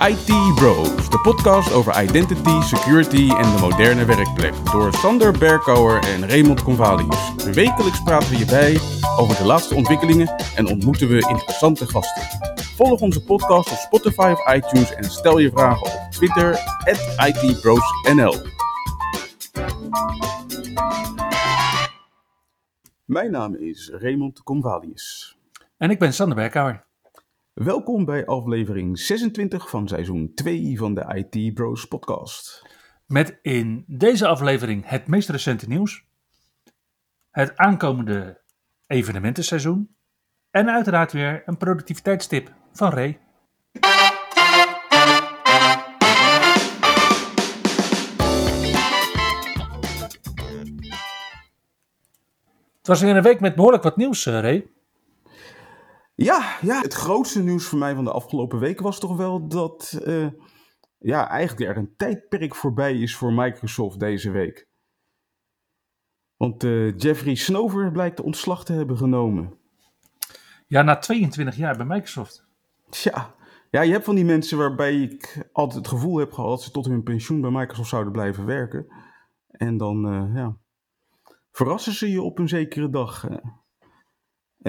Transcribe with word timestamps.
IT 0.00 0.54
Bros, 0.54 1.10
de 1.10 1.20
podcast 1.22 1.72
over 1.72 2.02
identity, 2.02 2.60
security 2.60 3.30
en 3.30 3.56
de 3.56 3.58
moderne 3.60 4.04
werkplek. 4.04 4.54
Door 4.72 4.92
Sander 4.92 5.38
Berkouwer 5.38 6.02
en 6.02 6.28
Raymond 6.28 6.62
Convalius. 6.62 7.34
Wekelijks 7.52 8.02
praten 8.02 8.30
we 8.30 8.38
je 8.38 8.44
bij 8.44 8.78
over 9.18 9.36
de 9.36 9.44
laatste 9.44 9.74
ontwikkelingen 9.74 10.28
en 10.56 10.66
ontmoeten 10.66 11.08
we 11.08 11.28
interessante 11.28 11.86
gasten. 11.86 12.22
Volg 12.76 13.00
onze 13.00 13.24
podcast 13.24 13.70
op 13.70 13.76
Spotify 13.76 14.32
of 14.32 14.54
iTunes 14.54 14.94
en 14.94 15.04
stel 15.04 15.38
je 15.38 15.50
vragen 15.50 15.86
op 15.86 16.10
Twitter, 16.10 16.58
ITBrosNL. 17.26 18.36
Mijn 23.04 23.30
naam 23.30 23.54
is 23.54 23.90
Raymond 23.92 24.42
Convalius. 24.42 25.36
En 25.78 25.90
ik 25.90 25.98
ben 25.98 26.12
Sander 26.12 26.36
Berkouwer. 26.36 26.87
Welkom 27.64 28.04
bij 28.04 28.26
aflevering 28.26 28.98
26 28.98 29.70
van 29.70 29.88
seizoen 29.88 30.32
2 30.34 30.78
van 30.78 30.94
de 30.94 31.26
IT 31.30 31.54
Bros 31.54 31.84
podcast. 31.84 32.66
Met 33.06 33.38
in 33.42 33.84
deze 33.86 34.26
aflevering 34.26 34.88
het 34.88 35.06
meest 35.06 35.28
recente 35.28 35.68
nieuws, 35.68 36.04
het 37.30 37.56
aankomende 37.56 38.40
evenementenseizoen 38.86 39.96
en 40.50 40.68
uiteraard 40.70 41.12
weer 41.12 41.42
een 41.46 41.56
productiviteitstip 41.56 42.52
van 42.72 42.90
Ray. 42.90 43.20
Het 52.78 52.86
was 52.86 53.00
weer 53.00 53.16
een 53.16 53.22
week 53.22 53.40
met 53.40 53.54
behoorlijk 53.54 53.82
wat 53.82 53.96
nieuws, 53.96 54.26
eh, 54.26 54.40
Ray. 54.40 54.66
Ja, 56.20 56.58
ja, 56.60 56.80
het 56.80 56.94
grootste 56.94 57.42
nieuws 57.42 57.64
voor 57.64 57.78
mij 57.78 57.94
van 57.94 58.04
de 58.04 58.12
afgelopen 58.12 58.58
week 58.58 58.80
was 58.80 59.00
toch 59.00 59.16
wel 59.16 59.48
dat 59.48 60.00
uh, 60.06 60.28
ja, 60.98 61.28
eigenlijk 61.28 61.70
er 61.70 61.76
een 61.76 61.96
tijdperk 61.96 62.54
voorbij 62.54 63.00
is 63.00 63.16
voor 63.16 63.32
Microsoft 63.32 64.00
deze 64.00 64.30
week. 64.30 64.68
Want 66.36 66.64
uh, 66.64 66.96
Jeffrey 66.96 67.34
Snover 67.34 67.92
blijkt 67.92 68.16
de 68.16 68.22
ontslag 68.22 68.64
te 68.64 68.72
hebben 68.72 68.96
genomen. 68.96 69.58
Ja, 70.66 70.82
na 70.82 70.98
22 70.98 71.56
jaar 71.56 71.76
bij 71.76 71.86
Microsoft. 71.86 72.46
Tja, 72.90 73.34
ja, 73.70 73.80
je 73.80 73.92
hebt 73.92 74.04
van 74.04 74.14
die 74.14 74.24
mensen 74.24 74.58
waarbij 74.58 74.96
ik 75.02 75.48
altijd 75.52 75.78
het 75.78 75.88
gevoel 75.88 76.18
heb 76.18 76.32
gehad 76.32 76.50
dat 76.50 76.62
ze 76.62 76.70
tot 76.70 76.86
hun 76.86 77.02
pensioen 77.02 77.40
bij 77.40 77.50
Microsoft 77.50 77.88
zouden 77.88 78.12
blijven 78.12 78.46
werken. 78.46 78.86
En 79.48 79.76
dan, 79.76 80.14
uh, 80.14 80.34
ja, 80.34 80.56
verrassen 81.52 81.92
ze 81.92 82.10
je 82.10 82.22
op 82.22 82.38
een 82.38 82.48
zekere 82.48 82.90
dag. 82.90 83.26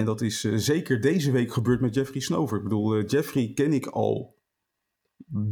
En 0.00 0.06
dat 0.06 0.20
is 0.20 0.44
uh, 0.44 0.56
zeker 0.56 1.00
deze 1.00 1.30
week 1.30 1.52
gebeurd 1.52 1.80
met 1.80 1.94
Jeffrey 1.94 2.20
Snover. 2.20 2.56
Ik 2.56 2.62
bedoel, 2.62 2.96
uh, 2.96 3.06
Jeffrey 3.06 3.52
ken 3.54 3.72
ik 3.72 3.86
al 3.86 4.38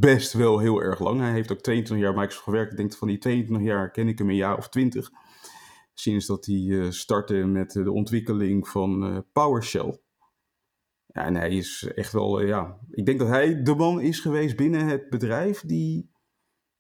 best 0.01 0.33
wel 0.33 0.59
heel 0.59 0.83
erg 0.83 1.01
lang. 1.01 1.21
Hij 1.21 1.33
heeft 1.33 1.53
ook 1.53 1.61
22 1.61 2.07
jaar 2.07 2.15
Microsoft 2.15 2.45
gewerkt. 2.45 2.71
Ik 2.71 2.77
denk 2.77 2.95
van 2.95 3.09
die 3.09 3.19
22 3.19 3.67
jaar 3.67 3.91
ken 3.91 4.09
ik 4.09 4.19
hem 4.19 4.29
een 4.29 4.37
jaar 4.37 4.57
of 4.57 4.69
20. 4.69 5.11
Sinds 5.95 6.27
dat 6.27 6.47
hij 6.47 6.55
uh, 6.55 6.91
startte 6.91 7.35
met 7.35 7.73
de 7.73 7.93
ontwikkeling 7.93 8.69
van 8.69 9.25
PowerShell. 9.33 10.01
Ja, 11.07 11.25
en 11.25 11.35
hij 11.35 11.51
is 11.51 11.91
echt 11.95 12.13
wel, 12.13 12.41
ja, 12.41 12.79
ik 12.91 13.07
denk 13.07 13.19
dat 13.19 13.29
hij 13.29 13.63
de 13.63 13.75
man 13.75 14.01
is 14.01 14.21
geweest 14.21 14.57
binnen 14.57 14.87
het 14.87 15.09
bedrijf 15.09 15.61
die 15.61 16.11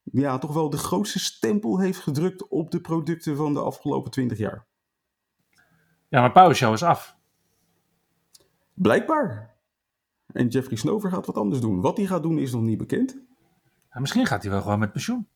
ja, 0.02 0.38
toch 0.38 0.54
wel 0.54 0.70
de 0.70 0.76
grootste 0.76 1.18
stempel 1.18 1.80
heeft 1.80 2.00
gedrukt 2.00 2.48
op 2.48 2.70
de 2.70 2.80
producten 2.80 3.36
van 3.36 3.54
de 3.54 3.60
afgelopen 3.60 4.10
20 4.10 4.38
jaar. 4.38 4.66
Ja, 6.08 6.20
maar 6.20 6.32
PowerShell 6.32 6.72
is 6.72 6.82
af. 6.82 7.17
Blijkbaar. 8.78 9.56
En 10.26 10.48
Jeffrey 10.48 10.76
Snover 10.76 11.10
gaat 11.10 11.26
wat 11.26 11.36
anders 11.36 11.60
doen. 11.60 11.80
Wat 11.80 11.96
hij 11.96 12.06
gaat 12.06 12.22
doen 12.22 12.38
is 12.38 12.52
nog 12.52 12.62
niet 12.62 12.78
bekend. 12.78 13.18
Ja, 13.92 14.00
misschien 14.00 14.26
gaat 14.26 14.42
hij 14.42 14.50
wel 14.50 14.62
gewoon 14.62 14.78
met 14.78 14.92
pensioen. 14.92 15.26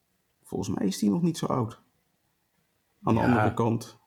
Volgens 0.43 0.77
mij 0.77 0.87
is 0.87 1.01
hij 1.01 1.11
nog 1.11 1.23
niet 1.23 1.39
zo 1.39 1.47
oud. 1.47 1.81
Aan 3.03 3.15
de 3.15 3.21
ja. 3.21 3.27
andere 3.27 3.55
kant. 3.55 4.01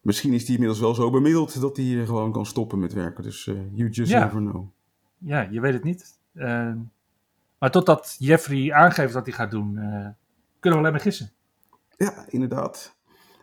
Misschien 0.00 0.32
is 0.32 0.42
hij 0.42 0.52
inmiddels 0.52 0.80
wel 0.80 0.94
zo 0.94 1.10
bemiddeld 1.10 1.60
dat 1.60 1.76
hij 1.76 2.06
gewoon 2.06 2.32
kan 2.32 2.46
stoppen 2.46 2.78
met 2.78 2.92
werken. 2.92 3.22
Dus 3.22 3.46
uh, 3.46 3.58
you 3.72 3.90
just 3.90 4.10
ja. 4.10 4.24
never 4.24 4.40
know. 4.40 4.68
Ja, 5.18 5.40
je 5.40 5.60
weet 5.60 5.72
het 5.72 5.84
niet. 5.84 6.18
Uh, 6.32 6.74
maar 7.58 7.70
totdat 7.70 8.16
Jeffrey 8.18 8.72
aangeeft 8.72 9.12
wat 9.12 9.26
hij 9.26 9.34
gaat 9.34 9.50
doen, 9.50 9.74
uh, 9.74 10.08
kunnen 10.60 10.60
we 10.60 10.76
alleen 10.76 10.92
maar 10.92 11.00
gissen. 11.00 11.30
Ja, 11.96 12.24
inderdaad. 12.28 12.95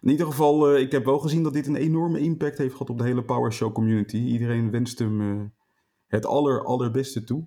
In 0.03 0.09
ieder 0.09 0.25
geval, 0.25 0.73
uh, 0.73 0.79
ik 0.79 0.91
heb 0.91 1.05
wel 1.05 1.19
gezien 1.19 1.43
dat 1.43 1.53
dit 1.53 1.67
een 1.67 1.75
enorme 1.75 2.19
impact 2.19 2.57
heeft 2.57 2.71
gehad 2.71 2.89
op 2.89 2.97
de 2.97 3.03
hele 3.03 3.23
PowerShell 3.23 3.71
community. 3.71 4.17
Iedereen 4.17 4.71
wenst 4.71 4.99
hem 4.99 5.21
uh, 5.21 5.41
het 6.07 6.25
aller, 6.25 6.63
allerbeste 6.63 7.23
toe. 7.23 7.45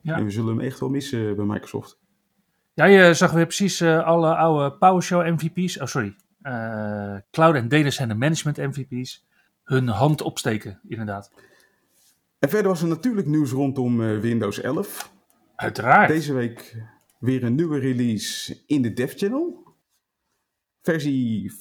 Ja. 0.00 0.16
En 0.16 0.24
we 0.24 0.30
zullen 0.30 0.56
hem 0.56 0.60
echt 0.60 0.80
wel 0.80 0.88
missen 0.88 1.36
bij 1.36 1.44
Microsoft. 1.44 1.98
Ja, 2.74 2.84
je 2.84 3.14
zag 3.14 3.32
weer 3.32 3.46
precies 3.46 3.80
uh, 3.80 4.04
alle 4.04 4.36
oude 4.36 4.76
PowerShell 4.76 5.30
MVP's, 5.30 5.80
oh 5.80 5.86
sorry, 5.86 6.16
Cloud 7.30 7.54
en 7.54 7.68
Data 7.68 7.90
Center 7.90 8.16
Management 8.16 8.56
MVP's, 8.56 9.26
hun 9.64 9.88
hand 9.88 10.22
opsteken, 10.22 10.80
inderdaad. 10.88 11.32
En 12.38 12.48
verder 12.48 12.68
was 12.68 12.82
er 12.82 12.88
natuurlijk 12.88 13.26
nieuws 13.26 13.50
rondom 13.50 14.20
Windows 14.20 14.60
11. 14.60 15.12
Uiteraard. 15.56 16.08
Deze 16.08 16.32
week 16.32 16.82
weer 17.18 17.44
een 17.44 17.54
nieuwe 17.54 17.78
release 17.78 18.56
in 18.66 18.82
de 18.82 18.92
Dev 18.92 19.12
Channel. 19.16 19.67
Versie 20.82 21.52
25.151 21.52 21.56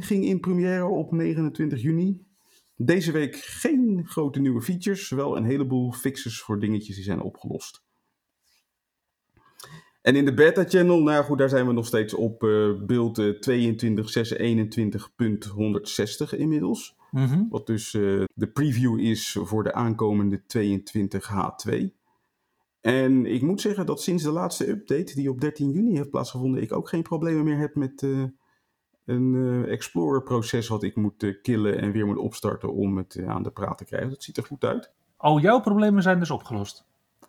ging 0.00 0.24
in 0.24 0.40
première 0.40 0.84
op 0.84 1.12
29 1.12 1.82
juni. 1.82 2.28
Deze 2.76 3.12
week 3.12 3.36
geen 3.36 4.02
grote 4.06 4.40
nieuwe 4.40 4.62
features, 4.62 5.10
wel 5.10 5.36
een 5.36 5.44
heleboel 5.44 5.92
fixes 5.92 6.40
voor 6.40 6.60
dingetjes 6.60 6.94
die 6.94 7.04
zijn 7.04 7.20
opgelost. 7.20 7.82
En 10.02 10.16
in 10.16 10.24
de 10.24 10.34
beta 10.34 10.64
channel, 10.64 11.02
nou 11.02 11.24
goed, 11.24 11.38
daar 11.38 11.48
zijn 11.48 11.66
we 11.66 11.72
nog 11.72 11.86
steeds 11.86 12.14
op 12.14 12.42
uh, 12.42 12.82
beeld 12.82 13.18
uh, 13.18 13.34
22.621.160 16.32 16.38
inmiddels. 16.38 16.96
Mm 17.10 17.26
-hmm. 17.26 17.46
Wat 17.50 17.66
dus 17.66 17.94
uh, 17.94 18.24
de 18.34 18.50
preview 18.50 19.00
is 19.00 19.36
voor 19.40 19.62
de 19.62 19.72
aankomende 19.72 20.42
22H2. 20.58 21.99
En 22.80 23.26
ik 23.26 23.42
moet 23.42 23.60
zeggen 23.60 23.86
dat 23.86 24.02
sinds 24.02 24.22
de 24.22 24.30
laatste 24.30 24.68
update, 24.68 25.14
die 25.14 25.30
op 25.30 25.40
13 25.40 25.70
juni 25.70 25.96
heeft 25.96 26.10
plaatsgevonden, 26.10 26.62
ik 26.62 26.72
ook 26.72 26.88
geen 26.88 27.02
problemen 27.02 27.44
meer 27.44 27.58
heb 27.58 27.74
met 27.74 28.02
uh, 28.02 28.24
een 29.04 29.34
uh, 29.34 29.72
Explorer-proces 29.72 30.68
wat 30.68 30.82
ik 30.82 30.96
moet 30.96 31.22
uh, 31.22 31.34
killen 31.42 31.78
en 31.78 31.92
weer 31.92 32.06
moet 32.06 32.18
opstarten 32.18 32.72
om 32.72 32.96
het 32.96 33.22
aan 33.26 33.42
de 33.42 33.50
praat 33.50 33.78
te 33.78 33.84
krijgen. 33.84 34.10
Dat 34.10 34.22
ziet 34.22 34.36
er 34.36 34.44
goed 34.44 34.64
uit. 34.64 34.92
Al 35.16 35.40
jouw 35.40 35.60
problemen 35.60 36.02
zijn 36.02 36.18
dus 36.18 36.30
opgelost? 36.30 36.86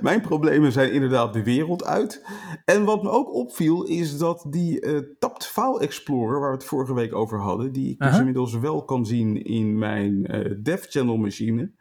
Mijn 0.00 0.20
problemen 0.20 0.72
zijn 0.72 0.92
inderdaad 0.92 1.32
de 1.32 1.42
wereld 1.42 1.84
uit. 1.84 2.26
En 2.64 2.84
wat 2.84 3.02
me 3.02 3.10
ook 3.10 3.34
opviel 3.34 3.84
is 3.84 4.18
dat 4.18 4.46
die 4.48 4.80
Tapt 5.18 5.46
File 5.46 5.80
Explorer, 5.80 6.40
waar 6.40 6.50
we 6.50 6.56
het 6.56 6.64
vorige 6.64 6.94
week 6.94 7.14
over 7.14 7.40
hadden, 7.40 7.72
die 7.72 7.90
ik 7.90 7.98
dus 7.98 8.18
inmiddels 8.18 8.58
wel 8.58 8.84
kan 8.84 9.06
zien 9.06 9.44
in 9.44 9.78
mijn 9.78 10.22
Dev 10.62 10.84
Channel 10.88 11.16
machine, 11.16 11.72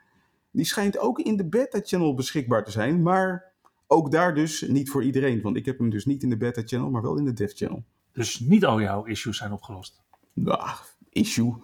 die 0.52 0.66
schijnt 0.66 0.97
ook 0.97 1.19
in 1.19 1.38
de 1.38 1.47
beta 1.47 1.80
channel 1.84 2.13
beschikbaar 2.13 2.63
te 2.63 2.72
zijn, 2.72 3.02
maar 3.02 3.53
ook 3.88 4.12
daar 4.12 4.35
dus 4.35 4.62
niet 4.62 4.90
voor 4.90 5.03
iedereen. 5.03 5.41
Want 5.41 5.58
ik 5.58 5.66
heb 5.66 5.78
hem 5.78 5.90
dus 5.90 6.06
niet 6.06 6.24
in 6.24 6.30
de 6.30 6.38
beta 6.38 6.62
channel, 6.66 6.90
maar 6.90 7.02
wel 7.02 7.18
in 7.18 7.25
de 7.25 7.34
dev 7.34 7.52
channel. 7.53 7.84
Dus 8.12 8.40
niet 8.40 8.66
al 8.66 8.81
jouw 8.81 9.03
issues 9.03 9.38
zijn 9.38 9.52
opgelost? 9.52 10.02
Nou, 10.34 10.69
issue? 11.09 11.56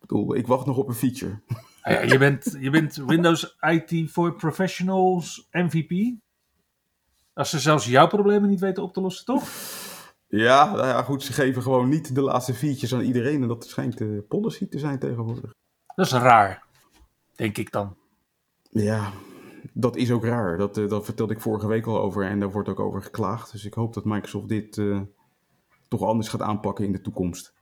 bedoel, 0.00 0.36
ik 0.36 0.46
wacht 0.46 0.66
nog 0.66 0.76
op 0.76 0.88
een 0.88 0.94
feature. 0.94 1.40
Ja, 1.82 2.00
je, 2.00 2.18
bent, 2.18 2.56
je 2.60 2.70
bent 2.70 2.94
Windows 2.96 3.56
IT 3.60 4.10
for 4.10 4.34
Professionals 4.34 5.48
MVP. 5.50 6.14
Als 7.34 7.50
ze 7.50 7.58
zelfs 7.58 7.86
jouw 7.86 8.06
problemen 8.06 8.48
niet 8.48 8.60
weten 8.60 8.82
op 8.82 8.92
te 8.92 9.00
lossen, 9.00 9.24
toch? 9.24 9.48
Ja, 10.28 10.70
nou 10.70 10.86
ja, 10.86 11.02
goed, 11.02 11.22
ze 11.22 11.32
geven 11.32 11.62
gewoon 11.62 11.88
niet 11.88 12.14
de 12.14 12.20
laatste 12.20 12.54
features 12.54 12.94
aan 12.94 13.00
iedereen. 13.00 13.42
En 13.42 13.48
dat 13.48 13.66
schijnt 13.66 13.98
de 13.98 14.24
policy 14.28 14.68
te 14.68 14.78
zijn 14.78 14.98
tegenwoordig. 14.98 15.50
Dat 15.94 16.06
is 16.06 16.12
raar, 16.12 16.66
denk 17.34 17.58
ik 17.58 17.72
dan. 17.72 17.96
Ja, 18.70 19.12
dat 19.72 19.96
is 19.96 20.10
ook 20.10 20.24
raar. 20.24 20.56
Dat, 20.56 20.78
uh, 20.78 20.88
dat 20.88 21.04
vertelde 21.04 21.34
ik 21.34 21.40
vorige 21.40 21.66
week 21.66 21.86
al 21.86 22.00
over 22.00 22.24
en 22.24 22.40
daar 22.40 22.50
wordt 22.50 22.68
ook 22.68 22.80
over 22.80 23.02
geklaagd. 23.02 23.52
Dus 23.52 23.64
ik 23.64 23.74
hoop 23.74 23.94
dat 23.94 24.04
Microsoft 24.04 24.48
dit 24.48 24.76
uh, 24.76 25.00
toch 25.88 26.02
anders 26.02 26.28
gaat 26.28 26.42
aanpakken 26.42 26.84
in 26.84 26.92
de 26.92 27.00
toekomst. 27.00 27.54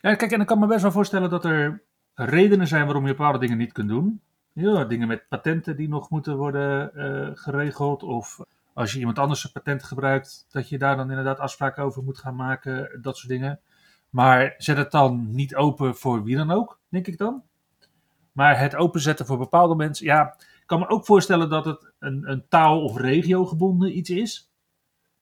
Ja, 0.00 0.14
kijk, 0.14 0.32
en 0.32 0.40
ik 0.40 0.46
kan 0.46 0.58
me 0.58 0.66
best 0.66 0.82
wel 0.82 0.92
voorstellen 0.92 1.30
dat 1.30 1.44
er 1.44 1.82
redenen 2.14 2.66
zijn 2.66 2.84
waarom 2.84 3.06
je 3.06 3.14
bepaalde 3.14 3.38
dingen 3.38 3.58
niet 3.58 3.72
kunt 3.72 3.88
doen. 3.88 4.20
Ja, 4.52 4.84
dingen 4.84 5.08
met 5.08 5.28
patenten 5.28 5.76
die 5.76 5.88
nog 5.88 6.10
moeten 6.10 6.36
worden 6.36 6.90
uh, 6.94 7.30
geregeld. 7.34 8.02
Of 8.02 8.40
als 8.72 8.92
je 8.92 8.98
iemand 8.98 9.18
anders 9.18 9.44
een 9.44 9.52
patent 9.52 9.82
gebruikt, 9.82 10.46
dat 10.50 10.68
je 10.68 10.78
daar 10.78 10.96
dan 10.96 11.10
inderdaad 11.10 11.38
afspraken 11.38 11.84
over 11.84 12.02
moet 12.02 12.18
gaan 12.18 12.36
maken. 12.36 12.98
Dat 13.02 13.16
soort 13.16 13.28
dingen. 13.28 13.60
Maar 14.10 14.54
zet 14.56 14.76
het 14.76 14.90
dan 14.90 15.30
niet 15.30 15.56
open 15.56 15.94
voor 15.96 16.22
wie 16.22 16.36
dan 16.36 16.50
ook, 16.50 16.78
denk 16.88 17.06
ik 17.06 17.18
dan. 17.18 17.42
Maar 18.38 18.58
het 18.58 18.76
openzetten 18.76 19.26
voor 19.26 19.38
bepaalde 19.38 19.74
mensen, 19.74 20.06
ja, 20.06 20.34
ik 20.38 20.62
kan 20.66 20.78
me 20.78 20.88
ook 20.88 21.04
voorstellen 21.04 21.50
dat 21.50 21.64
het 21.64 21.92
een, 21.98 22.30
een 22.30 22.44
taal- 22.48 22.82
of 22.82 22.96
regiogebonden 22.96 23.96
iets 23.96 24.10
is. 24.10 24.52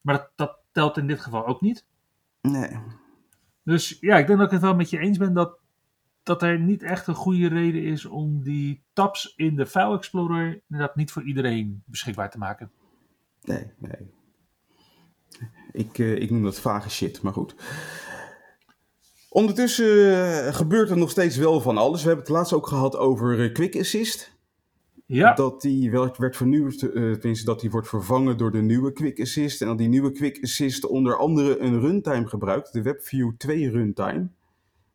Maar 0.00 0.14
dat, 0.14 0.30
dat, 0.34 0.58
telt 0.72 0.96
in 0.96 1.06
dit 1.06 1.20
geval 1.20 1.46
ook 1.46 1.60
niet. 1.60 1.84
Nee. 2.40 2.78
Dus 3.62 3.96
ja, 4.00 4.16
ik 4.16 4.26
denk 4.26 4.38
dat 4.38 4.46
ik 4.46 4.52
het 4.52 4.62
wel 4.62 4.74
met 4.74 4.90
je 4.90 4.98
eens 4.98 5.18
ben 5.18 5.32
dat 5.32 5.58
dat 6.22 6.42
er 6.42 6.58
niet 6.60 6.82
echt 6.82 7.06
een 7.06 7.14
goede 7.14 7.48
reden 7.48 7.82
is 7.82 8.04
om 8.04 8.42
die 8.42 8.82
tabs 8.92 9.34
in 9.36 9.56
de 9.56 9.66
File 9.66 9.96
Explorer 9.96 10.62
inderdaad 10.68 10.96
niet 10.96 11.12
voor 11.12 11.22
iedereen 11.22 11.82
beschikbaar 11.86 12.30
te 12.30 12.38
maken. 12.38 12.70
Nee, 13.42 13.72
nee. 13.78 14.10
Ik, 15.72 15.98
uh, 15.98 16.20
ik 16.22 16.30
noem 16.30 16.42
dat 16.42 16.60
vage 16.60 16.90
shit, 16.90 17.22
maar 17.22 17.32
goed. 17.32 17.54
Ondertussen 19.36 19.86
uh, 19.86 20.54
gebeurt 20.54 20.90
er 20.90 20.96
nog 20.96 21.10
steeds 21.10 21.36
wel 21.36 21.60
van 21.60 21.78
alles. 21.78 22.02
We 22.02 22.06
hebben 22.06 22.24
het 22.24 22.34
laatst 22.34 22.52
ook 22.52 22.66
gehad 22.66 22.96
over 22.96 23.38
uh, 23.38 23.52
Quick 23.52 23.76
Assist. 23.76 24.34
Ja. 25.06 25.34
Dat 25.34 25.60
die 25.60 25.90
werd 25.90 26.36
vernieuwd, 26.36 26.78
tenminste 26.78 27.44
dat 27.44 27.60
die 27.60 27.70
wordt 27.70 27.88
vervangen 27.88 28.36
door 28.36 28.50
de 28.50 28.62
nieuwe 28.62 28.92
Quick 28.92 29.20
Assist. 29.20 29.60
En 29.60 29.66
dat 29.66 29.78
die 29.78 29.88
nieuwe 29.88 30.12
Quick 30.12 30.38
Assist 30.42 30.86
onder 30.86 31.16
andere 31.16 31.58
een 31.58 31.80
runtime 31.80 32.26
gebruikt, 32.26 32.72
de 32.72 32.82
WebView 32.82 33.32
2 33.36 33.70
runtime 33.70 34.28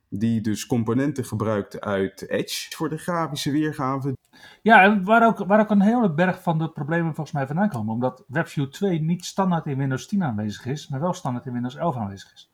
die 0.10 0.42
dus 0.42 0.66
componenten 0.66 1.26
gebruikt 1.26 1.82
uit 1.82 2.30
Edge 2.30 2.76
voor 2.76 2.90
de 2.90 2.98
grafische 2.98 3.52
weergave. 3.52 4.18
Ja, 4.62 4.84
en 4.84 5.04
waar 5.04 5.26
ook, 5.26 5.38
waar 5.38 5.60
ook 5.60 5.70
een 5.70 5.82
hele 5.82 6.14
berg 6.14 6.42
van 6.42 6.58
de 6.58 6.70
problemen 6.70 7.16
volgens 7.16 7.36
mij 7.36 7.48
vandaan 7.48 7.70
komen. 7.70 7.94
Omdat 7.94 8.24
WebView 8.28 8.68
2 8.68 9.02
niet 9.02 9.26
standaard 9.26 9.66
in 9.66 9.78
Windows 9.78 10.08
10 10.08 10.24
aanwezig 10.24 10.66
is, 10.66 10.88
maar 10.88 11.00
wel 11.00 11.14
standaard 11.14 11.46
in 11.46 11.54
Windows 11.54 11.76
11 11.76 11.96
aanwezig 11.96 12.34
is. 12.34 12.52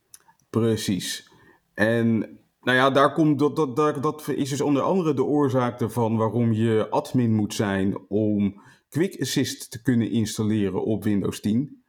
Precies. 0.49 1.35
En 1.77 2.17
nou 2.61 2.77
ja, 2.77 2.89
daar 2.89 3.13
komt, 3.13 3.39
dat, 3.39 3.55
dat, 3.55 3.75
dat, 3.75 4.03
dat 4.03 4.27
is 4.27 4.49
dus 4.49 4.61
onder 4.61 4.81
andere 4.81 5.13
de 5.13 5.23
oorzaak 5.23 5.81
ervan 5.81 6.17
waarom 6.17 6.51
je 6.53 6.87
admin 6.89 7.33
moet 7.35 7.53
zijn 7.53 7.97
om 8.07 8.61
Quick 8.89 9.21
Assist 9.21 9.71
te 9.71 9.81
kunnen 9.81 10.11
installeren 10.11 10.83
op 10.83 11.03
Windows 11.03 11.39
10. 11.39 11.83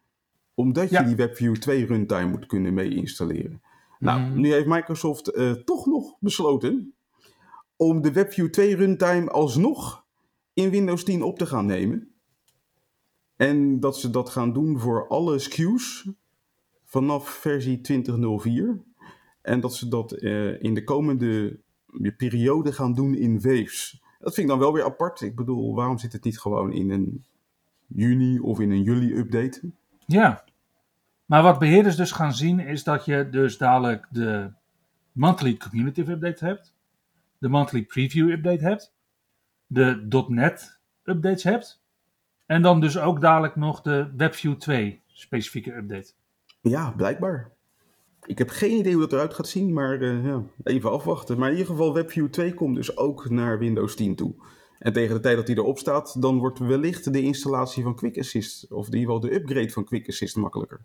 Omdat 0.54 0.90
je 0.90 1.04
die 1.04 1.16
WebView 1.16 1.56
2 1.56 1.86
runtime 1.86 2.26
moet 2.30 2.46
kunnen 2.46 2.74
mee 2.74 2.94
installeren. 2.94 3.62
Nou, 3.98 4.20
Mhm. 4.20 4.40
nu 4.40 4.52
heeft 4.52 4.66
Microsoft 4.66 5.28
eh, 5.28 5.50
toch 5.52 5.86
nog 5.86 6.16
besloten 6.20 6.94
om 7.76 8.00
de 8.02 8.12
WebView 8.12 8.48
2 8.50 8.76
runtime 8.76 9.30
alsnog 9.30 10.04
in 10.54 10.70
Windows 10.70 11.04
10 11.04 11.22
op 11.22 11.38
te 11.38 11.46
gaan 11.46 11.66
nemen. 11.66 12.12
En 13.36 13.80
dat 13.80 13.96
ze 13.98 14.10
dat 14.10 14.28
gaan 14.30 14.52
doen 14.52 14.78
voor 14.78 15.08
alle 15.08 15.38
SKU's 15.38 16.08
vanaf 16.84 17.28
versie 17.28 17.80
2004. 17.80 18.86
En 19.48 19.60
dat 19.60 19.74
ze 19.74 19.88
dat 19.88 20.12
eh, 20.12 20.62
in 20.62 20.74
de 20.74 20.84
komende 20.84 21.58
periode 22.16 22.72
gaan 22.72 22.94
doen 22.94 23.14
in 23.14 23.40
waves. 23.40 24.02
Dat 24.18 24.34
vind 24.34 24.46
ik 24.46 24.52
dan 24.52 24.58
wel 24.58 24.72
weer 24.72 24.84
apart. 24.84 25.20
Ik 25.20 25.36
bedoel, 25.36 25.74
waarom 25.74 25.98
zit 25.98 26.12
het 26.12 26.24
niet 26.24 26.40
gewoon 26.40 26.72
in 26.72 26.90
een 26.90 27.24
juni 27.86 28.38
of 28.38 28.60
in 28.60 28.70
een 28.70 28.82
juli 28.82 29.14
update? 29.14 29.70
Ja. 30.06 30.44
Maar 31.24 31.42
wat 31.42 31.58
beheerders 31.58 31.96
dus 31.96 32.12
gaan 32.12 32.34
zien 32.34 32.60
is 32.60 32.84
dat 32.84 33.04
je 33.04 33.28
dus 33.30 33.58
dadelijk 33.58 34.06
de 34.10 34.52
monthly 35.12 35.56
community 35.56 36.00
update 36.00 36.44
hebt. 36.44 36.74
De 37.38 37.48
monthly 37.48 37.84
preview 37.84 38.30
update 38.30 38.64
hebt. 38.64 38.94
De 39.66 40.24
.NET 40.28 40.80
updates 41.04 41.42
hebt. 41.42 41.82
En 42.46 42.62
dan 42.62 42.80
dus 42.80 42.98
ook 42.98 43.20
dadelijk 43.20 43.56
nog 43.56 43.82
de 43.82 44.12
WebView 44.16 44.54
2 44.54 45.02
specifieke 45.06 45.74
update. 45.74 46.12
Ja, 46.60 46.90
blijkbaar. 46.90 47.56
Ik 48.28 48.38
heb 48.38 48.48
geen 48.48 48.78
idee 48.78 48.92
hoe 48.92 49.02
dat 49.02 49.12
eruit 49.12 49.34
gaat 49.34 49.48
zien, 49.48 49.72
maar 49.72 50.02
uh, 50.02 50.24
ja, 50.24 50.42
even 50.64 50.90
afwachten. 50.90 51.38
Maar 51.38 51.50
in 51.50 51.56
ieder 51.56 51.70
geval, 51.70 51.94
WebView 51.94 52.28
2 52.28 52.54
komt 52.54 52.76
dus 52.76 52.96
ook 52.96 53.30
naar 53.30 53.58
Windows 53.58 53.96
10 53.96 54.16
toe. 54.16 54.34
En 54.78 54.92
tegen 54.92 55.14
de 55.14 55.20
tijd 55.20 55.36
dat 55.36 55.46
die 55.46 55.56
erop 55.56 55.78
staat, 55.78 56.22
dan 56.22 56.38
wordt 56.38 56.58
wellicht 56.58 57.12
de 57.12 57.22
installatie 57.22 57.82
van 57.82 57.94
Quick 57.94 58.18
Assist, 58.18 58.72
of 58.72 58.86
in 58.86 58.98
ieder 58.98 59.14
geval 59.14 59.30
de 59.30 59.34
upgrade 59.34 59.70
van 59.70 59.84
Quick 59.84 60.08
Assist 60.08 60.36
makkelijker. 60.36 60.80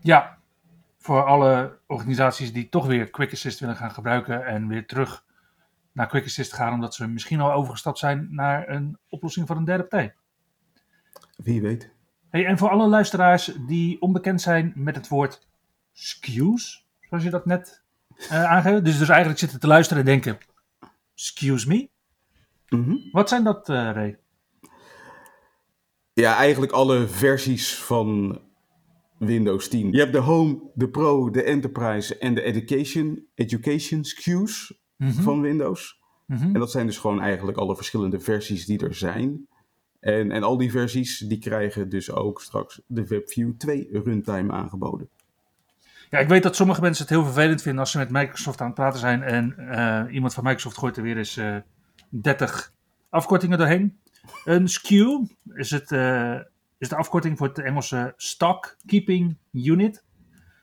Ja, 0.00 0.38
voor 0.98 1.24
alle 1.24 1.78
organisaties 1.86 2.52
die 2.52 2.68
toch 2.68 2.86
weer 2.86 3.10
Quick 3.10 3.32
Assist 3.32 3.60
willen 3.60 3.76
gaan 3.76 3.90
gebruiken 3.90 4.46
en 4.46 4.68
weer 4.68 4.86
terug 4.86 5.24
naar 5.92 6.06
Quick 6.06 6.24
Assist 6.24 6.52
gaan, 6.52 6.72
omdat 6.72 6.94
ze 6.94 7.06
misschien 7.06 7.40
al 7.40 7.52
overgestapt 7.52 7.98
zijn 7.98 8.28
naar 8.30 8.68
een 8.68 8.98
oplossing 9.08 9.46
van 9.46 9.56
een 9.56 9.64
derde 9.64 9.84
partij. 9.84 10.14
Wie 11.36 11.60
weet. 11.60 11.90
Hey, 12.30 12.46
en 12.46 12.58
voor 12.58 12.68
alle 12.68 12.88
luisteraars 12.88 13.58
die 13.66 14.00
onbekend 14.00 14.40
zijn 14.40 14.72
met 14.74 14.96
het 14.96 15.08
woord 15.08 15.47
SKU's, 15.98 16.86
zoals 17.00 17.24
je 17.24 17.30
dat 17.30 17.46
net 17.46 17.82
uh, 18.18 18.44
aangeeft, 18.44 18.84
dus, 18.84 18.98
dus 18.98 19.08
eigenlijk 19.08 19.38
zitten 19.38 19.60
te 19.60 19.66
luisteren 19.66 20.02
en 20.02 20.08
denken, 20.08 20.38
excuse 21.14 21.68
me? 21.68 21.88
Mm 22.68 22.84
-hmm. 22.84 23.08
Wat 23.12 23.28
zijn 23.28 23.44
dat, 23.44 23.68
uh, 23.68 23.76
Ray? 23.76 24.18
Ja, 26.12 26.36
eigenlijk 26.36 26.72
alle 26.72 27.08
versies 27.08 27.74
van 27.74 28.40
Windows 29.18 29.68
10. 29.68 29.92
Je 29.92 29.98
hebt 29.98 30.12
de 30.12 30.18
Home, 30.18 30.70
de 30.74 30.88
Pro, 30.88 31.30
de 31.30 31.42
Enterprise 31.42 32.18
en 32.18 32.34
de 32.34 32.42
Education, 32.42 33.26
education 33.34 34.04
SKU's 34.04 34.80
mm 34.96 35.10
-hmm. 35.10 35.22
van 35.22 35.40
Windows. 35.40 36.00
Mm 36.26 36.36
-hmm. 36.36 36.54
En 36.54 36.60
dat 36.60 36.70
zijn 36.70 36.86
dus 36.86 36.98
gewoon 36.98 37.20
eigenlijk 37.20 37.58
alle 37.58 37.76
verschillende 37.76 38.20
versies 38.20 38.66
die 38.66 38.78
er 38.78 38.94
zijn. 38.94 39.48
En, 40.00 40.30
en 40.30 40.42
al 40.42 40.56
die 40.56 40.70
versies 40.70 41.18
die 41.18 41.38
krijgen 41.38 41.88
dus 41.88 42.10
ook 42.10 42.42
straks 42.42 42.80
de 42.86 43.06
WebView 43.06 43.52
2 43.56 43.88
runtime 43.92 44.52
aangeboden. 44.52 45.08
Ja, 46.10 46.18
ik 46.18 46.28
weet 46.28 46.42
dat 46.42 46.56
sommige 46.56 46.80
mensen 46.80 47.04
het 47.04 47.12
heel 47.12 47.24
vervelend 47.24 47.62
vinden 47.62 47.80
als 47.80 47.90
ze 47.90 47.98
met 47.98 48.10
Microsoft 48.10 48.60
aan 48.60 48.66
het 48.66 48.74
praten 48.74 49.00
zijn 49.00 49.22
en 49.22 49.54
uh, 49.58 50.14
iemand 50.14 50.34
van 50.34 50.44
Microsoft 50.44 50.78
gooit 50.78 50.96
er 50.96 51.02
weer 51.02 51.16
eens 51.16 51.36
uh, 51.36 51.56
30 52.08 52.72
afkortingen 53.10 53.58
doorheen. 53.58 54.00
Een 54.44 54.68
SKU 54.68 55.28
is, 55.54 55.70
het, 55.70 55.90
uh, 55.90 56.40
is 56.78 56.88
de 56.88 56.96
afkorting 56.96 57.38
voor 57.38 57.48
het 57.48 57.58
Engelse 57.58 58.12
Stock 58.16 58.76
Keeping 58.86 59.38
Unit. 59.52 60.04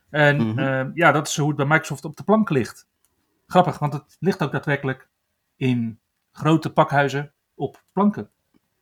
En 0.09 0.41
mm 0.41 0.57
-hmm. 0.57 0.91
ja, 0.93 1.11
dat 1.11 1.27
is 1.27 1.37
hoe 1.37 1.47
het 1.47 1.57
bij 1.57 1.65
Microsoft 1.65 2.05
op 2.05 2.15
de 2.15 2.23
plank 2.23 2.49
ligt. 2.49 2.87
Grappig, 3.47 3.79
want 3.79 3.93
het 3.93 4.17
ligt 4.19 4.43
ook 4.43 4.51
daadwerkelijk 4.51 5.09
in 5.55 5.99
grote 6.31 6.73
pakhuizen 6.73 7.33
op 7.55 7.83
planken. 7.91 8.29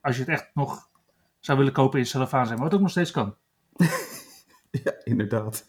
Als 0.02 0.16
je 0.16 0.22
het 0.22 0.32
echt 0.32 0.50
nog 0.54 0.90
zou 1.40 1.58
willen 1.58 1.74
kopen 1.74 2.00
in 2.00 2.06
cellofaan 2.06 2.48
zijn, 2.48 2.60
wat 2.60 2.74
ook 2.74 2.82
nog 2.82 2.90
steeds 2.90 3.12
kan. 3.12 3.36
ja, 4.84 4.94
inderdaad. 5.04 5.68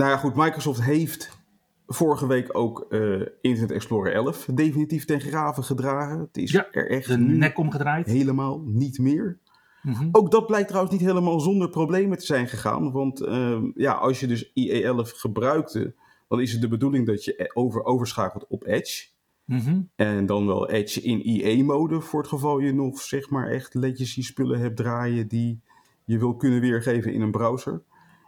Nou 0.00 0.12
ja, 0.12 0.18
goed, 0.18 0.34
Microsoft 0.34 0.82
heeft 0.82 1.38
vorige 1.86 2.26
week 2.26 2.56
ook 2.56 2.86
uh, 2.88 3.26
Internet 3.40 3.70
Explorer 3.70 4.12
11 4.12 4.44
definitief 4.54 5.04
ten 5.04 5.20
graven 5.20 5.64
gedragen. 5.64 6.18
Het 6.18 6.36
is 6.36 6.50
ja, 6.50 6.68
er 6.70 6.90
echt 6.90 7.08
de 7.08 7.18
nek 7.18 7.58
omgedraaid. 7.58 8.06
helemaal 8.06 8.60
niet 8.64 8.98
meer. 8.98 9.38
Mm 9.82 9.92
-hmm. 9.92 10.08
Ook 10.12 10.30
dat 10.30 10.46
blijkt 10.46 10.68
trouwens 10.68 10.96
niet 10.96 11.06
helemaal 11.06 11.40
zonder 11.40 11.68
problemen 11.68 12.18
te 12.18 12.24
zijn 12.24 12.48
gegaan. 12.48 12.92
Want 12.92 13.22
uh, 13.22 13.62
ja, 13.74 13.92
als 13.92 14.20
je 14.20 14.26
dus 14.26 14.48
IE11 14.48 15.16
gebruikte, 15.16 15.94
dan 16.28 16.40
is 16.40 16.52
het 16.52 16.60
de 16.60 16.68
bedoeling 16.68 17.06
dat 17.06 17.24
je 17.24 17.50
over, 17.54 17.84
overschakelt 17.84 18.46
op 18.48 18.66
Edge. 18.66 19.08
Mm 19.44 19.58
-hmm. 19.58 19.90
En 19.96 20.26
dan 20.26 20.46
wel 20.46 20.70
Edge 20.70 21.00
in 21.00 21.26
IE-mode 21.26 22.00
voor 22.00 22.20
het 22.20 22.28
geval 22.28 22.58
je 22.58 22.72
nog 22.72 23.00
zeg 23.00 23.30
maar 23.30 23.48
echt 23.50 23.74
legacy 23.74 24.22
spullen 24.22 24.60
hebt 24.60 24.76
draaien 24.76 25.28
die 25.28 25.60
je 26.04 26.18
wil 26.18 26.36
kunnen 26.36 26.60
weergeven 26.60 27.12
in 27.12 27.20
een 27.20 27.30
browser. 27.30 27.82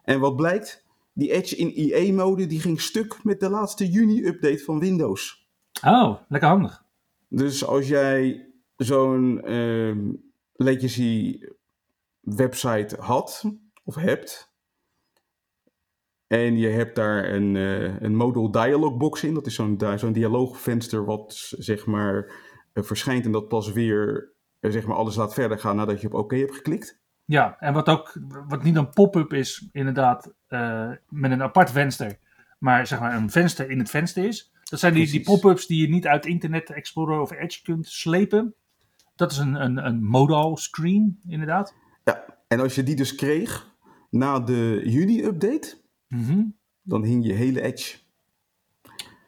En 0.05 0.21
wat 0.21 0.37
blijkt? 0.37 0.85
Die 1.12 1.33
Edge 1.33 1.57
in 1.57 1.78
IE-mode 1.78 2.47
die 2.47 2.61
ging 2.61 2.81
stuk 2.81 3.25
met 3.25 3.40
de 3.40 3.50
laatste 3.50 3.90
juni-update 3.90 4.64
van 4.64 4.78
Windows. 4.78 5.49
Oh, 5.85 6.16
lekker 6.28 6.49
handig. 6.49 6.85
Dus 7.28 7.64
als 7.64 7.88
jij 7.88 8.50
zo'n 8.76 9.50
uh, 9.50 10.14
legacy 10.52 11.40
website 12.21 12.97
had 12.99 13.45
of 13.85 13.95
hebt 13.95 14.52
en 16.33 16.59
je 16.59 16.69
hebt 16.69 16.97
daar 16.97 17.33
een, 17.33 17.54
uh, 17.54 18.00
een 18.00 18.16
modal 18.16 18.50
dialog 18.50 18.97
box 18.97 19.25
in. 19.25 19.35
Dat 19.35 19.47
is 19.47 19.54
zo'n 19.54 19.81
zo'n 19.97 20.12
dialoogvenster 20.12 21.04
wat 21.04 21.52
zeg 21.59 21.87
maar 21.87 22.33
uh, 22.75 22.85
verschijnt 22.85 23.25
en 23.25 23.33
dat 23.33 23.49
pas 23.49 23.73
weer 23.73 24.35
uh, 24.61 24.71
zeg 24.71 24.87
maar 24.87 24.97
alles 24.97 25.16
laat 25.16 25.35
verder 25.35 25.59
gaan 25.59 25.76
nadat 25.76 26.00
je 26.00 26.07
op 26.07 26.14
oké 26.14 26.35
OK 26.35 26.40
hebt 26.40 26.54
geklikt. 26.54 27.02
Ja, 27.33 27.57
en 27.59 27.73
wat 27.73 27.89
ook 27.89 28.17
wat 28.49 28.62
niet 28.62 28.77
een 28.77 28.91
pop-up 28.91 29.33
is 29.33 29.69
inderdaad 29.73 30.33
uh, 30.49 30.91
met 31.09 31.31
een 31.31 31.43
apart 31.43 31.71
venster, 31.71 32.19
maar 32.59 32.87
zeg 32.87 33.01
maar 33.01 33.15
een 33.15 33.31
venster 33.31 33.71
in 33.71 33.79
het 33.79 33.91
venster 33.91 34.25
is. 34.25 34.53
Dat 34.62 34.81
zijn 34.81 34.95
die, 34.95 35.11
die 35.11 35.21
pop-ups 35.21 35.67
die 35.67 35.81
je 35.81 35.89
niet 35.89 36.07
uit 36.07 36.27
Internet 36.27 36.71
Explorer 36.71 37.21
of 37.21 37.31
Edge 37.31 37.62
kunt 37.62 37.87
slepen. 37.87 38.55
Dat 39.17 39.33
is 39.33 39.39
een, 39.39 39.55
een, 39.55 39.87
een 39.87 40.05
modal 40.05 40.57
screen 40.57 41.21
inderdaad. 41.29 41.75
Ja, 42.05 42.25
en 42.49 42.61
als 42.61 42.75
je 42.75 42.83
die 42.83 42.97
dus 42.97 43.15
kreeg 43.15 43.75
na 44.11 44.41
de 44.41 44.83
juni-update, 44.85 45.77
mm 46.09 46.25
-hmm. 46.25 46.57
dan 46.83 47.05
hing 47.05 47.27
je 47.27 47.33
hele 47.33 47.61
Edge. 47.61 47.97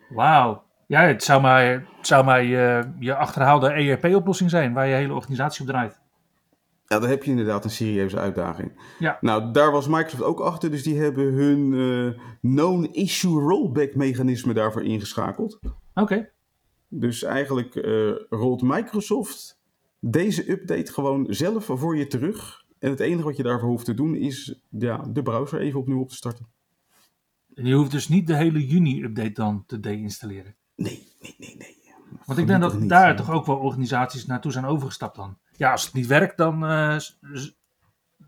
Wauw. 0.09 0.65
Ja, 0.87 1.01
het 1.01 1.25
zou 1.25 1.41
maar, 1.41 1.65
het 1.97 2.07
zou 2.07 2.25
maar 2.25 2.43
je, 2.43 2.93
je 2.99 3.15
achterhaalde 3.15 3.71
ERP-oplossing 3.71 4.51
zijn 4.51 4.73
waar 4.73 4.87
je 4.87 4.95
hele 4.95 5.15
organisatie 5.15 5.61
op 5.61 5.69
draait. 5.69 6.03
Ja, 6.95 7.01
dan 7.01 7.09
heb 7.09 7.25
je 7.25 7.31
inderdaad 7.31 7.65
een 7.65 7.71
serieuze 7.71 8.19
uitdaging. 8.19 8.73
Ja. 8.99 9.19
Nou, 9.21 9.53
daar 9.53 9.71
was 9.73 9.89
Microsoft 9.89 10.23
ook 10.23 10.41
achter, 10.41 10.71
dus 10.71 10.83
die 10.83 10.99
hebben 10.99 11.33
hun 11.33 11.73
uh, 11.73 12.21
known 12.41 12.85
issue 12.93 13.41
rollback 13.41 13.95
mechanisme 13.95 14.53
daarvoor 14.53 14.83
ingeschakeld. 14.83 15.59
Oké. 15.63 15.73
Okay. 15.95 16.31
Dus 16.89 17.23
eigenlijk 17.23 17.75
uh, 17.75 18.15
rolt 18.29 18.63
Microsoft 18.63 19.61
deze 20.01 20.51
update 20.51 20.93
gewoon 20.93 21.27
zelf 21.29 21.65
voor 21.65 21.97
je 21.97 22.07
terug. 22.07 22.65
En 22.79 22.91
het 22.91 23.01
enige 23.01 23.25
wat 23.25 23.37
je 23.37 23.43
daarvoor 23.43 23.69
hoeft 23.69 23.85
te 23.85 23.95
doen 23.95 24.15
is 24.15 24.61
ja, 24.71 25.05
de 25.13 25.23
browser 25.23 25.61
even 25.61 25.81
opnieuw 25.81 26.01
op 26.01 26.09
te 26.09 26.17
starten. 26.17 26.47
En 27.55 27.67
je 27.67 27.75
hoeft 27.75 27.91
dus 27.91 28.09
niet 28.09 28.27
de 28.27 28.37
hele 28.37 28.67
juni-update 28.67 29.33
dan 29.33 29.65
te 29.67 29.81
deinstalleren. 29.81 30.55
Nee, 30.77 31.09
nee, 31.21 31.35
nee, 31.39 31.57
nee. 31.59 31.77
Want 32.25 32.39
ik 32.39 32.47
denk 32.47 32.61
dat 32.61 32.81
niet, 32.81 32.89
daar 32.89 33.09
ja. 33.09 33.15
toch 33.15 33.31
ook 33.31 33.47
wel 33.47 33.57
organisaties 33.57 34.27
naartoe 34.27 34.53
zijn 34.53 34.65
overgestapt 34.65 35.17
dan. 35.17 35.37
Ja, 35.57 35.71
als 35.71 35.85
het 35.85 35.95
niet 35.95 36.07
werkt, 36.07 36.37
dan, 36.37 36.65
eh, 36.65 36.97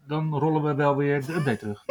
dan 0.06 0.38
rollen 0.38 0.62
we 0.62 0.74
wel 0.74 0.96
weer 0.96 1.26
de 1.26 1.34
update 1.34 1.56
terug. 1.58 1.84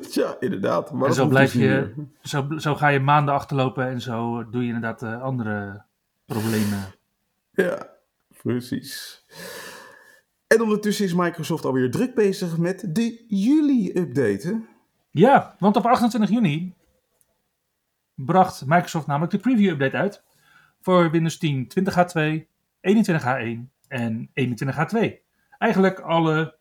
Tja, 0.10 0.36
inderdaad. 0.40 0.92
Maar 0.92 1.08
en 1.08 1.14
zo 1.14 1.26
blijf 1.26 1.52
dus 1.52 1.62
je, 1.62 1.94
zo, 2.22 2.46
zo 2.58 2.74
ga 2.74 2.88
je 2.88 3.00
maanden 3.00 3.34
achterlopen 3.34 3.86
en 3.86 4.00
zo 4.00 4.48
doe 4.50 4.60
je 4.60 4.66
inderdaad 4.66 5.02
eh, 5.02 5.22
andere 5.22 5.82
problemen. 6.26 6.94
Ja, 7.52 7.88
precies. 8.42 9.24
En 10.46 10.62
ondertussen 10.62 11.04
is 11.04 11.14
Microsoft 11.14 11.64
alweer 11.64 11.90
druk 11.90 12.14
bezig 12.14 12.58
met 12.58 12.94
de 12.94 13.24
juli-update. 13.28 14.60
Ja, 15.10 15.56
want 15.58 15.76
op 15.76 15.86
28 15.86 16.30
juni 16.30 16.74
bracht 18.14 18.66
Microsoft 18.66 19.06
namelijk 19.06 19.32
de 19.32 19.38
preview-update 19.38 19.96
uit 19.96 20.22
voor 20.80 21.10
Windows 21.10 21.38
10 21.38 21.70
20H2, 21.80 22.49
21H1 22.80 23.68
en 23.88 24.30
21H2. 24.40 24.98
Eigenlijk 25.58 26.00
alle 26.00 26.58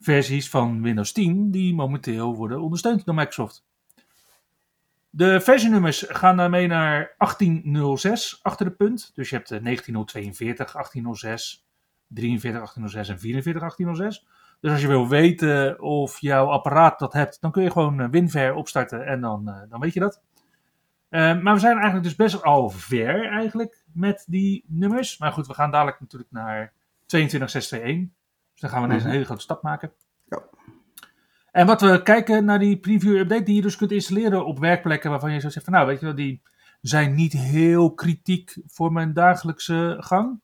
versies 0.00 0.50
van 0.50 0.82
Windows 0.82 1.12
10 1.12 1.50
die 1.50 1.74
momenteel 1.74 2.36
worden 2.36 2.60
ondersteund 2.60 3.04
door 3.04 3.14
Microsoft. 3.14 3.64
De 5.10 5.40
versienummers 5.40 6.04
gaan 6.08 6.36
daarmee 6.36 6.66
naar 6.66 7.14
1806 7.18 8.40
achter 8.42 8.66
de 8.66 8.72
punt. 8.72 9.10
Dus 9.14 9.30
je 9.30 9.36
hebt 9.36 9.50
eh, 9.50 9.60
19042, 9.60 10.72
1806, 10.72 11.66
43, 12.06 12.58
1806 12.58 13.08
en 13.08 13.18
44, 13.20 13.60
1806. 13.60 14.26
Dus 14.60 14.70
als 14.70 14.80
je 14.80 14.86
wil 14.86 15.08
weten 15.08 15.80
of 15.80 16.20
jouw 16.20 16.46
apparaat 16.46 16.98
dat 16.98 17.12
hebt, 17.12 17.40
dan 17.40 17.50
kun 17.50 17.62
je 17.62 17.70
gewoon 17.70 18.00
eh, 18.00 18.08
WinVer 18.10 18.54
opstarten 18.54 19.06
en 19.06 19.20
dan, 19.20 19.48
eh, 19.48 19.60
dan 19.68 19.80
weet 19.80 19.94
je 19.94 20.00
dat. 20.00 20.22
Eh, 21.10 21.40
maar 21.40 21.54
we 21.54 21.60
zijn 21.60 21.72
eigenlijk 21.74 22.04
dus 22.04 22.16
best 22.16 22.42
al 22.42 22.70
ver 22.70 23.26
eigenlijk 23.28 23.82
met 23.92 24.24
die 24.28 24.64
nummers. 24.66 25.18
Maar 25.18 25.32
goed, 25.32 25.46
we 25.46 25.54
gaan 25.54 25.70
dadelijk 25.70 26.00
natuurlijk 26.00 26.30
naar 26.30 26.72
22621. 27.06 28.08
Dus 28.52 28.60
dan 28.60 28.70
gaan 28.70 28.80
we 28.80 28.86
ineens 28.86 29.00
een 29.02 29.06
Mhm. 29.06 29.16
hele 29.16 29.26
grote 29.28 29.42
stap 29.42 29.62
maken. 29.62 29.92
Ja. 30.28 30.42
En 31.52 31.66
wat 31.66 31.80
we 31.80 32.02
kijken 32.02 32.44
naar 32.44 32.58
die 32.58 32.76
preview 32.78 33.16
update 33.16 33.42
die 33.42 33.54
je 33.54 33.62
dus 33.62 33.76
kunt 33.76 33.92
installeren 33.92 34.46
op 34.46 34.58
werkplekken 34.58 35.10
waarvan 35.10 35.32
je 35.32 35.40
zo 35.40 35.48
zegt 35.48 35.64
van 35.64 35.74
nou 35.74 35.86
weet 35.86 36.00
je 36.00 36.06
wel, 36.06 36.14
die 36.14 36.42
zijn 36.80 37.14
niet 37.14 37.32
heel 37.32 37.94
kritiek 37.94 38.56
voor 38.66 38.92
mijn 38.92 39.12
dagelijkse 39.12 39.96
gang. 40.00 40.40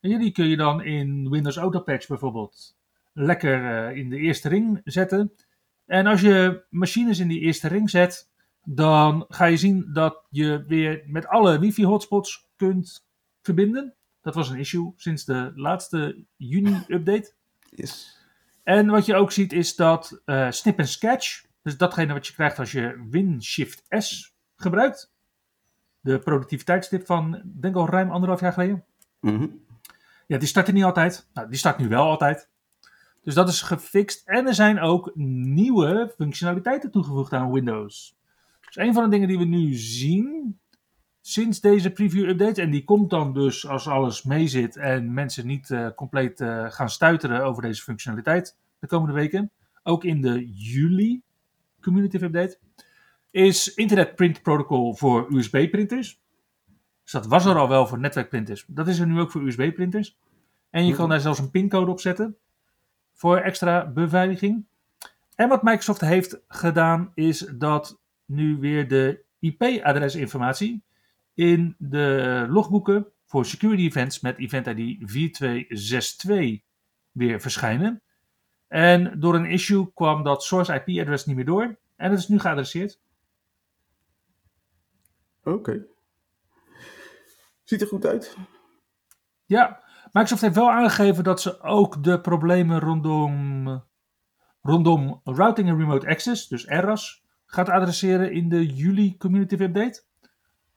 En 0.00 0.18
die 0.18 0.30
kun 0.32 0.46
je 0.46 0.56
dan 0.56 0.82
in 0.82 1.28
Windows 1.30 1.56
Auto 1.56 1.80
Patch 1.80 2.06
bijvoorbeeld 2.06 2.76
lekker 3.12 3.86
eh, 3.88 3.96
in 3.96 4.08
de 4.10 4.16
eerste 4.16 4.48
ring 4.48 4.80
zetten. 4.84 5.32
En 5.86 6.06
als 6.06 6.20
je 6.20 6.64
machines 6.70 7.18
in 7.18 7.28
die 7.28 7.40
eerste 7.40 7.68
ring 7.68 7.90
zet, 7.90 8.29
dan 8.62 9.24
ga 9.28 9.44
je 9.44 9.56
zien 9.56 9.92
dat 9.92 10.26
je 10.30 10.64
weer 10.66 11.02
met 11.06 11.26
alle 11.26 11.58
wifi 11.58 11.84
hotspots 11.84 12.48
kunt 12.56 13.06
verbinden. 13.42 13.94
Dat 14.20 14.34
was 14.34 14.48
een 14.48 14.58
issue 14.58 14.92
sinds 14.96 15.24
de 15.24 15.52
laatste 15.54 16.24
juni 16.36 16.84
update. 16.88 17.32
Yes. 17.70 18.18
En 18.62 18.86
wat 18.86 19.06
je 19.06 19.14
ook 19.14 19.32
ziet 19.32 19.52
is 19.52 19.76
dat 19.76 20.20
eh, 20.24 20.50
snip 20.50 20.78
en 20.78 20.88
sketch, 20.88 21.44
dus 21.62 21.76
datgene 21.76 22.12
wat 22.12 22.26
je 22.26 22.32
krijgt 22.32 22.58
als 22.58 22.72
je 22.72 23.06
Win-Shift-S 23.10 24.34
gebruikt, 24.56 25.12
de 26.00 26.18
productiviteitstip 26.18 27.06
van, 27.06 27.42
denk 27.44 27.76
al 27.76 27.88
ruim 27.88 28.10
anderhalf 28.10 28.40
jaar 28.40 28.52
geleden. 28.52 28.84
Mhm. 29.20 29.46
Ja, 30.26 30.38
die 30.38 30.48
startte 30.48 30.72
niet 30.72 30.84
altijd. 30.84 31.28
Nou, 31.32 31.48
die 31.48 31.58
start 31.58 31.78
nu 31.78 31.88
wel 31.88 32.04
altijd. 32.04 32.48
Dus 33.22 33.34
dat 33.34 33.48
is 33.48 33.62
gefixt. 33.62 34.28
En 34.28 34.46
er 34.46 34.54
zijn 34.54 34.80
ook 34.80 35.12
nieuwe 35.14 36.12
functionaliteiten 36.16 36.90
toegevoegd 36.90 37.32
aan 37.32 37.52
Windows. 37.52 38.18
Dus 38.70 38.84
een 38.84 38.94
van 38.94 39.04
de 39.04 39.10
dingen 39.10 39.28
die 39.28 39.38
we 39.38 39.44
nu 39.44 39.74
zien 39.74 40.58
sinds 41.20 41.60
deze 41.60 41.90
preview 41.90 42.28
update, 42.28 42.62
en 42.62 42.70
die 42.70 42.84
komt 42.84 43.10
dan 43.10 43.32
dus 43.32 43.66
als 43.66 43.88
alles 43.88 44.22
meezit 44.22 44.76
en 44.76 45.12
mensen 45.12 45.46
niet 45.46 45.70
eh, 45.70 45.88
compleet 45.96 46.40
eh, 46.40 46.70
gaan 46.70 46.90
stuiteren 46.90 47.44
over 47.44 47.62
deze 47.62 47.82
functionaliteit 47.82 48.56
de 48.78 48.86
komende 48.86 49.14
weken, 49.14 49.50
ook 49.82 50.04
in 50.04 50.20
de 50.20 50.52
juli 50.52 51.22
community 51.80 52.16
update, 52.16 52.58
is 53.30 53.74
Internet 53.74 54.14
Print 54.14 54.42
Protocol 54.42 54.94
voor 54.94 55.26
USB-printers. 55.30 56.20
Dus 57.02 57.12
dat 57.12 57.26
was 57.26 57.44
er 57.44 57.56
al 57.56 57.68
wel 57.68 57.86
voor 57.86 57.98
netwerkprinters. 57.98 58.64
Dat 58.68 58.88
is 58.88 58.98
er 58.98 59.06
nu 59.06 59.20
ook 59.20 59.30
voor 59.30 59.42
USB-printers. 59.42 60.18
En 60.70 60.86
je 60.86 60.94
kan 60.94 61.08
daar 61.08 61.20
zelfs 61.20 61.38
een 61.38 61.50
pincode 61.50 61.90
op 61.90 62.00
zetten 62.00 62.36
voor 63.12 63.36
extra 63.36 63.86
beveiliging. 63.86 64.66
En 65.34 65.48
wat 65.48 65.62
Microsoft 65.62 66.00
heeft 66.00 66.40
gedaan 66.48 67.10
is 67.14 67.38
dat 67.38 67.99
nu 68.30 68.56
weer 68.56 68.88
de 68.88 69.24
IP-adresinformatie 69.38 70.82
in 71.34 71.74
de 71.78 72.46
logboeken 72.48 73.06
voor 73.24 73.46
security 73.46 73.82
events 73.82 74.20
met 74.20 74.38
event 74.38 74.66
ID 74.66 75.10
4262 75.10 76.60
weer 77.12 77.40
verschijnen. 77.40 78.02
En 78.68 79.20
door 79.20 79.34
een 79.34 79.50
issue 79.50 79.92
kwam 79.94 80.22
dat 80.22 80.44
source 80.44 80.82
IP-adres 80.84 81.24
niet 81.24 81.36
meer 81.36 81.44
door. 81.44 81.78
En 81.96 82.10
het 82.10 82.18
is 82.18 82.28
nu 82.28 82.38
geadresseerd. 82.38 83.00
Oké. 85.44 85.86
Ziet 87.64 87.80
er 87.80 87.86
goed 87.86 88.06
uit. 88.06 88.36
Ja, 89.46 89.82
Microsoft 90.04 90.40
heeft 90.40 90.54
wel 90.54 90.70
aangegeven 90.70 91.24
dat 91.24 91.40
ze 91.40 91.60
ook 91.60 92.04
de 92.04 92.20
problemen 92.20 92.80
rondom, 92.80 93.84
rondom 94.62 95.20
routing 95.24 95.68
en 95.68 95.78
remote 95.78 96.06
access, 96.06 96.48
dus 96.48 96.64
RAS, 96.64 97.24
gaat 97.50 97.68
adresseren 97.68 98.32
in 98.32 98.48
de 98.48 98.66
juli 98.66 99.16
community 99.16 99.54
update. 99.54 100.02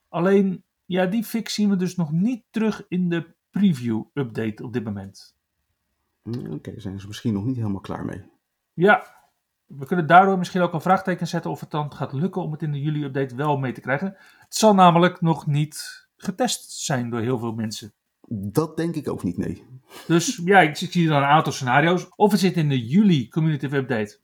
Alleen, 0.09 0.63
ja, 0.85 1.05
die 1.05 1.23
fix 1.23 1.53
zien 1.53 1.69
we 1.69 1.75
dus 1.75 1.95
nog 1.95 2.11
niet 2.11 2.43
terug 2.49 2.85
in 2.87 3.09
de 3.09 3.33
preview 3.49 4.03
update 4.13 4.63
op 4.63 4.73
dit 4.73 4.83
moment. 4.83 5.35
Hm, 6.23 6.51
Oké, 6.51 6.73
zijn 6.79 6.99
ze 6.99 7.07
misschien 7.07 7.33
nog 7.33 7.45
niet 7.45 7.55
helemaal 7.55 7.81
klaar 7.81 8.05
mee. 8.05 8.23
Ja, 8.73 9.23
we 9.65 9.85
kunnen 9.85 10.07
daardoor 10.07 10.37
misschien 10.37 10.61
ook 10.61 10.73
een 10.73 10.81
vraagteken 10.81 11.27
zetten 11.27 11.51
of 11.51 11.59
het 11.59 11.71
dan 11.71 11.93
gaat 11.93 12.13
lukken 12.13 12.41
om 12.41 12.51
het 12.51 12.61
in 12.61 12.71
de 12.71 12.81
juli 12.81 13.03
update 13.03 13.35
wel 13.35 13.57
mee 13.57 13.71
te 13.71 13.81
krijgen. 13.81 14.15
Het 14.39 14.55
zal 14.55 14.73
namelijk 14.73 15.21
nog 15.21 15.47
niet 15.47 16.07
getest 16.17 16.71
zijn 16.71 17.09
door 17.09 17.21
heel 17.21 17.39
veel 17.39 17.53
mensen. 17.53 17.93
Dat 18.27 18.77
denk 18.77 18.95
ik 18.95 19.09
ook 19.09 19.23
niet, 19.23 19.37
nee. 19.37 19.63
Dus 20.07 20.41
ja, 20.45 20.59
ik, 20.59 20.81
ik 20.81 20.91
zie 20.91 21.07
dan 21.07 21.17
een 21.17 21.27
aantal 21.27 21.53
scenario's. 21.53 22.07
Of 22.15 22.31
het 22.31 22.39
zit 22.39 22.57
in 22.57 22.69
de 22.69 22.85
juli 22.85 23.29
community 23.29 23.65
update. 23.65 24.19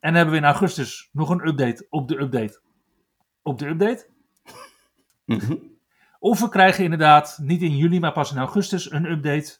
En 0.00 0.14
hebben 0.14 0.34
we 0.34 0.40
in 0.40 0.46
augustus 0.46 1.08
nog 1.12 1.30
een 1.30 1.48
update 1.48 1.86
op 1.88 2.08
de 2.08 2.20
update 2.20 2.60
op 3.42 3.58
de 3.58 3.66
update. 3.66 4.08
Mhm. 5.24 5.56
Of 6.18 6.40
we 6.40 6.48
krijgen 6.48 6.84
inderdaad 6.84 7.38
niet 7.42 7.62
in 7.62 7.76
juli, 7.76 8.00
maar 8.00 8.12
pas 8.12 8.32
in 8.32 8.38
augustus 8.38 8.90
een 8.90 9.10
update 9.10 9.58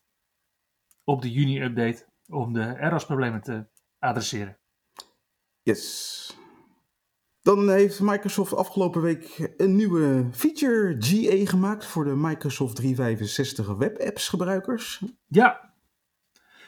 op 1.04 1.22
de 1.22 1.32
juni 1.32 1.62
update. 1.62 2.08
Om 2.28 2.52
de 2.52 2.72
RAS-problemen 2.72 3.42
te 3.42 3.66
adresseren. 3.98 4.58
Yes. 5.62 6.38
Dan 7.42 7.70
heeft 7.70 8.00
Microsoft 8.00 8.54
afgelopen 8.54 9.02
week 9.02 9.52
een 9.56 9.76
nieuwe 9.76 10.28
feature 10.32 10.96
GA 10.98 11.50
gemaakt 11.50 11.86
voor 11.86 12.04
de 12.04 12.14
Microsoft 12.16 12.76
365 12.76 13.66
web 13.66 14.00
apps 14.00 14.28
gebruikers. 14.28 15.02
Ja. 15.26 15.74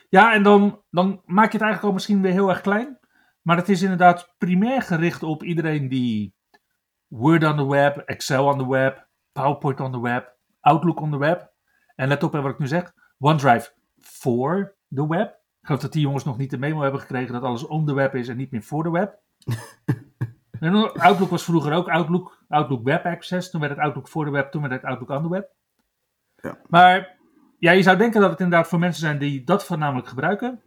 Ja, 0.08 0.34
en 0.34 0.42
dan, 0.42 0.82
dan 0.90 1.22
maak 1.24 1.46
je 1.46 1.58
het 1.58 1.62
eigenlijk 1.62 1.82
al 1.82 1.92
misschien 1.92 2.22
weer 2.22 2.32
heel 2.32 2.48
erg 2.48 2.60
klein. 2.60 2.98
Maar 3.42 3.56
het 3.56 3.68
is 3.68 3.82
inderdaad 3.82 4.34
primair 4.38 4.82
gericht 4.82 5.22
op 5.22 5.42
iedereen 5.42 5.88
die 5.88 6.34
Word 7.06 7.44
on 7.44 7.56
the 7.56 7.66
web, 7.66 7.96
Excel 7.96 8.46
on 8.46 8.58
the 8.58 8.68
web, 8.68 9.08
PowerPoint 9.32 9.80
on 9.80 9.92
the 9.92 10.00
web, 10.00 10.36
Outlook 10.60 11.00
on 11.00 11.10
the 11.10 11.18
web. 11.18 11.52
En 11.94 12.08
let 12.08 12.22
op 12.22 12.32
hè, 12.32 12.40
wat 12.40 12.52
ik 12.52 12.58
nu 12.58 12.66
zeg. 12.66 12.92
OneDrive 13.18 13.72
voor 13.98 14.76
de 14.88 15.06
web. 15.06 15.30
Ik 15.30 15.66
geloof 15.66 15.80
dat 15.80 15.92
die 15.92 16.02
jongens 16.02 16.24
nog 16.24 16.38
niet 16.38 16.50
de 16.50 16.58
memo 16.58 16.80
hebben 16.80 17.00
gekregen 17.00 17.32
dat 17.32 17.42
alles 17.42 17.66
on 17.66 17.86
the 17.86 17.94
web 17.94 18.14
is 18.14 18.28
en 18.28 18.36
niet 18.36 18.50
meer 18.50 18.62
voor 18.62 18.82
de 18.82 18.90
web. 18.90 19.20
En 20.62 20.92
Outlook 20.92 21.30
was 21.30 21.44
vroeger 21.44 21.72
ook 21.72 21.88
Outlook, 21.88 22.44
Outlook 22.48 22.84
Web 22.84 23.04
Access. 23.04 23.50
Toen 23.50 23.60
werd 23.60 23.72
het 23.72 23.82
Outlook 23.82 24.08
voor 24.08 24.24
de 24.24 24.30
web, 24.30 24.50
toen 24.50 24.60
werd 24.60 24.72
het 24.72 24.84
Outlook 24.84 25.10
on 25.10 25.22
the 25.22 25.28
web. 25.28 25.50
Ja. 26.36 26.58
Maar 26.68 27.18
ja, 27.58 27.70
je 27.70 27.82
zou 27.82 27.96
denken 27.96 28.20
dat 28.20 28.30
het 28.30 28.40
inderdaad 28.40 28.68
voor 28.68 28.78
mensen 28.78 29.00
zijn 29.00 29.18
die 29.18 29.44
dat 29.44 29.64
voornamelijk 29.64 30.08
gebruiken. 30.08 30.62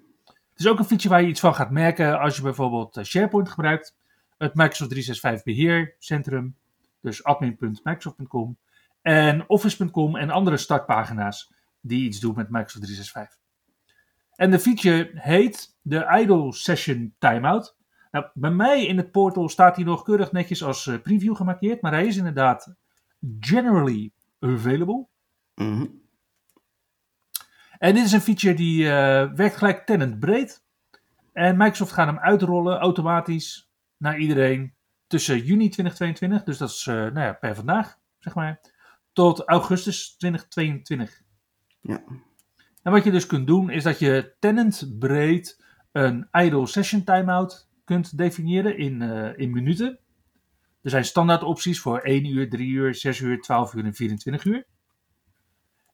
Het 0.56 0.64
is 0.64 0.70
ook 0.72 0.80
een 0.80 0.86
feature 0.86 1.10
waar 1.10 1.22
je 1.22 1.28
iets 1.28 1.40
van 1.40 1.56
gaat 1.56 1.72
merken 1.72 2.20
als 2.20 2.36
je 2.36 2.42
bijvoorbeeld 2.42 2.98
eh, 2.98 3.04
SharePoint 3.04 3.50
gebruikt. 3.50 3.96
Het 4.38 4.56
Microsoft 4.56 4.90
365 4.90 5.44
beheercentrum, 5.44 6.56
dus 7.02 7.24
admin.microsoft.com. 7.24 8.58
En 9.02 9.50
Office.com 9.50 10.16
en 10.16 10.30
andere 10.30 10.58
startpagina's 10.58 11.52
die 11.82 12.06
iets 12.06 12.20
doen 12.20 12.36
met 12.36 12.50
Microsoft 12.50 12.84
365. 12.84 13.40
En 14.36 14.52
de 14.52 14.60
feature 14.60 15.12
heet 15.14 15.76
de 15.82 16.20
Idle 16.22 16.54
Session 16.54 17.16
Timeout. 17.18 17.76
Nou, 18.12 18.26
bij 18.34 18.52
mij 18.52 18.86
in 18.86 18.98
het 18.98 19.12
portal 19.12 19.50
staat 19.50 19.76
hij 19.76 19.86
nog 19.86 20.04
keurig 20.04 20.32
netjes 20.32 20.64
als 20.64 20.88
eh, 20.88 21.02
preview 21.02 21.36
gemarkeerd, 21.36 21.82
maar 21.82 21.92
hij 21.92 22.08
is 22.08 22.18
inderdaad 22.18 22.76
generally 23.40 24.12
available. 24.40 25.08
Mhm. 25.56 25.86
En 27.78 27.96
dit 27.96 28.06
is 28.06 28.12
een 28.12 28.22
feature 28.22 28.54
die 28.54 28.90
eh, 28.90 29.32
werkt 29.34 29.58
gelijk 29.58 29.86
tenant 29.86 30.20
breed. 30.20 30.64
En 31.34 31.58
Microsoft 31.58 31.92
gaat 31.92 32.08
hem 32.08 32.20
uitrollen 32.20 32.78
automatisch 32.78 33.70
naar 33.98 34.18
iedereen 34.18 34.74
tussen 35.08 35.38
juni 35.38 35.70
2022, 35.70 36.44
dus 36.44 36.58
dat 36.58 36.70
is 36.70 36.86
uh, 36.86 36.96
nou 36.96 37.20
ja, 37.20 37.34
per 37.34 37.56
vandaag, 37.56 37.98
zeg 38.20 38.36
maar, 38.36 38.62
tot 39.14 39.48
augustus 39.48 40.16
2022. 40.18 41.22
Ja. 41.82 42.04
En 42.84 42.92
wat 42.92 43.04
je 43.04 43.12
dus 43.12 43.26
kunt 43.26 43.48
doen, 43.48 43.70
is 43.70 43.84
dat 43.84 44.00
je 44.00 44.36
tenant 44.40 44.96
breed 45.00 45.64
een 45.92 46.28
idle 46.32 46.68
session 46.68 47.04
timeout 47.04 47.70
kunt 47.84 48.18
definiëren 48.18 48.78
in, 48.78 49.02
uh, 49.02 49.38
in 49.38 49.52
minuten. 49.52 50.00
Er 50.82 50.90
zijn 50.90 51.06
standaard 51.06 51.44
opties 51.44 51.80
voor 51.80 52.00
1 52.00 52.26
uur, 52.26 52.50
3 52.50 52.70
uur, 52.70 52.96
6 52.96 53.20
uur, 53.20 53.42
12 53.42 53.74
uur 53.74 53.86
en 53.86 53.94
24 53.94 54.44
uur. 54.46 54.66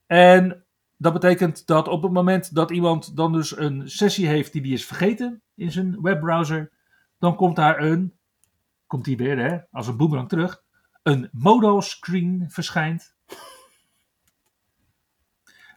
En 0.08 0.66
dat 1.02 1.14
betekent 1.14 1.68
dat 1.68 1.88
op 1.88 2.04
het 2.04 2.12
moment 2.12 2.56
dat 2.56 2.72
iemand 2.72 3.16
dan 3.16 3.32
dus 3.32 3.58
een 3.58 3.90
sessie 3.90 4.28
heeft 4.28 4.52
die 4.54 4.62
die 4.62 4.74
is 4.74 4.86
vergeten 4.86 5.42
in 5.56 5.72
zijn 5.72 6.02
webbrowser, 6.02 6.72
dan 7.20 7.36
komt 7.36 7.56
daar 7.56 7.80
een, 7.80 8.14
komt 8.88 9.06
die 9.06 9.18
weer 9.18 9.38
hè, 9.38 9.58
als 9.72 9.88
een 9.88 9.98
boomerang 9.98 10.30
terug, 10.30 10.64
een 11.04 11.30
modal 11.32 11.82
screen 11.82 12.46
verschijnt. 12.48 13.16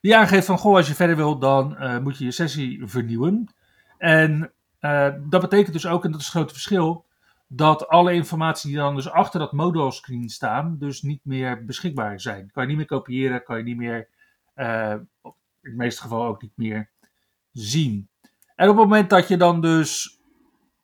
Die 0.01 0.17
aangeeft 0.17 0.47
van, 0.47 0.59
goh, 0.59 0.77
als 0.77 0.89
je 0.89 0.95
verder 0.95 1.17
wil, 1.17 1.39
dan 1.39 1.77
uh, 1.79 1.99
moet 1.99 2.19
je 2.19 2.25
je 2.25 2.31
sessie 2.31 2.87
vernieuwen. 2.87 3.55
En 3.99 4.53
uh, 4.81 5.15
dat 5.29 5.41
betekent 5.41 5.73
dus 5.73 5.87
ook, 5.87 6.05
en 6.05 6.11
dat 6.11 6.21
is 6.21 6.27
het 6.27 6.35
grote 6.35 6.53
verschil, 6.53 7.07
dat 7.49 7.89
alle 7.89 8.13
informatie 8.13 8.71
die 8.71 8.79
dan 8.79 8.95
dus 8.95 9.11
achter 9.11 9.41
dat 9.41 9.53
modal 9.53 9.93
screen 9.93 10.29
staan, 10.29 10.79
dus 10.79 11.03
niet 11.03 11.21
meer 11.23 11.65
beschikbaar 11.65 12.21
zijn. 12.21 12.51
Kan 12.51 12.63
je 12.63 12.69
niet 12.69 12.79
meer 12.79 12.87
kopiëren, 12.87 13.43
kan 13.43 13.57
je 13.57 13.63
niet 13.63 13.77
meer, 13.77 14.09
in 14.55 15.09
het 15.61 15.77
meeste 15.77 16.03
geval 16.03 16.27
ook 16.27 16.43
niet 16.43 16.57
meer 16.57 16.91
zien. 17.53 18.09
En 18.55 18.69
op 18.69 18.77
het 18.77 18.85
moment 18.85 19.11
dat 19.11 19.29
je 19.29 19.37
dan 19.37 19.61
dus 19.61 20.21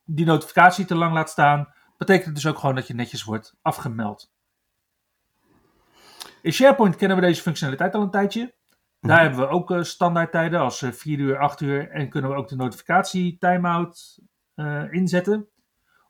die 0.04 0.26
notificatie 0.26 0.84
te 0.84 0.94
lang 0.94 1.12
laat 1.12 1.30
staan, 1.30 1.72
betekent 1.98 2.26
het 2.26 2.34
dus 2.34 2.46
ook 2.46 2.58
gewoon 2.58 2.74
dat 2.74 2.86
je 2.86 2.94
netjes 2.94 3.24
wordt 3.24 3.54
afgemeld. 3.62 4.32
In 6.42 6.52
SharePoint 6.52 6.96
kennen 6.96 7.16
we 7.16 7.22
deze 7.22 7.42
functionaliteit 7.42 7.94
al 7.94 8.02
een 8.02 8.10
tijdje. 8.10 8.54
Daar 9.00 9.16
mhm. 9.16 9.26
hebben 9.26 9.40
we 9.40 9.54
ook 9.54 9.70
uh, 9.70 9.82
standaardtijden 9.82 10.60
als 10.60 10.84
4 10.90 11.18
uur, 11.18 11.38
8 11.38 11.60
uur 11.60 11.90
en 11.90 12.08
kunnen 12.08 12.30
we 12.30 12.36
ook 12.36 12.48
de 12.48 12.56
notificatie 12.56 13.38
timeout 13.38 14.18
uh, 14.54 14.92
inzetten. 14.92 15.48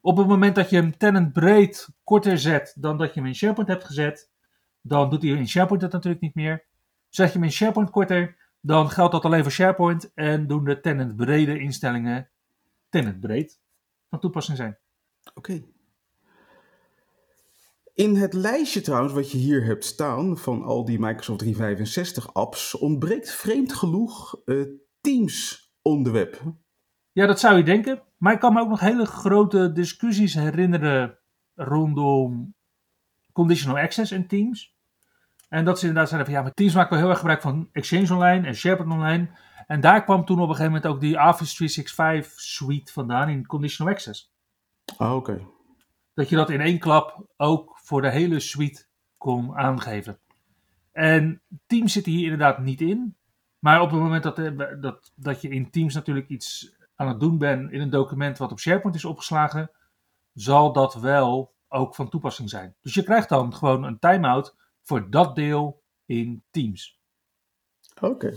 Op 0.01 0.17
het 0.17 0.27
moment 0.27 0.55
dat 0.55 0.71
je 0.71 0.77
hem 0.77 0.97
tenant 0.97 1.33
breed 1.33 1.89
korter 2.05 2.39
zet 2.39 2.77
dan 2.79 2.99
dat 2.99 3.15
je 3.15 3.21
hem 3.21 3.29
in 3.29 3.35
SharePoint 3.35 3.71
hebt 3.71 3.85
gezet, 3.85 4.31
dan 4.81 5.11
doet 5.11 5.23
hij 5.23 5.31
in 5.31 5.49
SharePoint 5.49 5.83
het 5.83 5.93
natuurlijk 5.93 6.23
niet 6.23 6.35
meer. 6.35 6.65
Zet 7.11 7.27
je 7.27 7.33
hem 7.33 7.45
in 7.45 7.53
SharePoint 7.53 7.91
korter, 7.91 8.37
dan 8.61 8.91
geldt 8.91 9.13
dat 9.13 9.25
alleen 9.25 9.43
voor 9.43 9.53
SharePoint 9.53 10.15
en 10.15 10.47
doen 10.47 10.65
de 10.65 10.81
tenant 10.81 11.17
brede 11.17 11.59
instellingen 11.59 12.31
tenant 12.89 13.21
breed 13.21 13.61
van 14.09 14.21
toepassing 14.21 14.57
zijn. 14.57 14.79
Oké. 15.35 15.63
In 17.95 18.17
het 18.17 18.33
lijstje 18.33 18.81
trouwens 18.81 19.13
wat 19.13 19.31
je 19.31 19.39
hier 19.39 19.65
hebt 19.65 19.85
staan 19.85 20.39
van 20.39 20.63
al 20.63 20.85
die 20.85 20.99
Microsoft 20.99 21.39
365 21.39 22.35
apps 22.35 22.75
ontbreekt 22.75 23.31
vreemd 23.31 23.73
genoeg 23.73 24.41
uh, 24.45 24.67
Teams 25.01 25.73
on 25.83 26.05
the 26.05 26.11
web. 26.11 26.43
Ja, 27.13 27.27
dat 27.27 27.41
zou 27.41 27.57
je 27.57 27.63
denken. 27.63 28.03
Maar 28.17 28.33
ik 28.33 28.41
kan 28.41 28.53
me 28.53 28.61
ook 28.61 28.69
nog 28.69 28.81
hele 28.81 29.07
grote 29.07 29.73
discussies 29.73 30.35
herinneren 30.35 31.19
rondom 31.55 32.55
conditional 33.33 33.79
access 33.79 34.13
in 34.13 34.27
Teams. 34.27 34.79
En 35.51 35.65
dat 35.65 35.79
ze 35.79 35.87
inderdaad 35.87 36.09
zeiden 36.09 36.31
van 36.31 36.39
ja, 36.39 36.45
maar 36.45 36.55
Teams 36.55 36.75
maakt 36.75 36.91
wel 36.91 36.99
heel 36.99 37.09
erg 37.09 37.19
gebruik 37.19 37.41
van 37.41 37.69
Exchange 37.73 38.15
Online 38.15 38.47
en 38.47 38.55
SharePoint 38.55 38.93
Online. 38.93 39.29
En 39.67 39.81
daar 39.81 40.05
kwam 40.05 40.25
toen 40.25 40.37
op 40.37 40.49
een 40.49 40.55
gegeven 40.55 40.73
moment 40.73 40.93
ook 40.93 41.01
die 41.01 41.29
Office 41.29 41.55
365 41.55 42.41
suite 42.41 42.93
vandaan 42.93 43.29
in 43.29 43.47
conditional 43.47 43.93
access. 43.93 44.33
Ah, 44.97 45.15
oké. 45.15 45.47
Dat 46.15 46.29
je 46.29 46.37
dat 46.37 46.51
in 46.51 46.61
één 46.61 46.79
klap 46.79 47.27
ook 47.37 47.79
voor 47.83 48.03
de 48.03 48.11
hele 48.11 48.41
suite 48.41 48.87
kon 49.17 49.57
aangeven. 49.57 50.19
En 50.93 51.43
Teams 51.67 51.93
zit 51.93 52.07
hier 52.07 52.23
inderdaad 52.23 52.59
niet 52.59 52.81
in. 52.81 53.17
Maar 53.59 53.81
op 53.81 53.91
het 53.91 54.01
moment 54.01 54.23
dat, 54.23 54.39
eh, 54.39 54.81
dat, 54.81 55.13
dat 55.15 55.41
je 55.41 55.49
in 55.49 55.71
Teams 55.71 55.95
natuurlijk 55.95 56.29
iets 56.29 56.77
aan 56.95 57.09
het 57.09 57.21
doen 57.21 57.39
bent 57.39 57.73
in 57.73 57.81
een 57.81 57.91
document 57.91 58.39
wat 58.39 58.53
op 58.53 58.61
SharePoint 58.61 58.97
is 58.97 59.05
opgeslagen, 59.05 59.71
zal 60.33 60.73
dat 60.73 60.95
wel 60.95 61.55
ook 61.69 61.95
van 61.95 62.09
toepassing 62.09 62.51
zijn. 62.51 62.75
Dus 62.81 62.95
je 62.95 63.03
krijgt 63.03 63.29
dan 63.29 63.55
gewoon 63.55 63.85
een 63.85 63.99
timeout 63.99 64.57
voor 64.83 65.11
dat 65.11 65.37
deel 65.37 65.83
in 66.07 66.45
Teams. 66.51 67.01
Oké. 68.01 68.35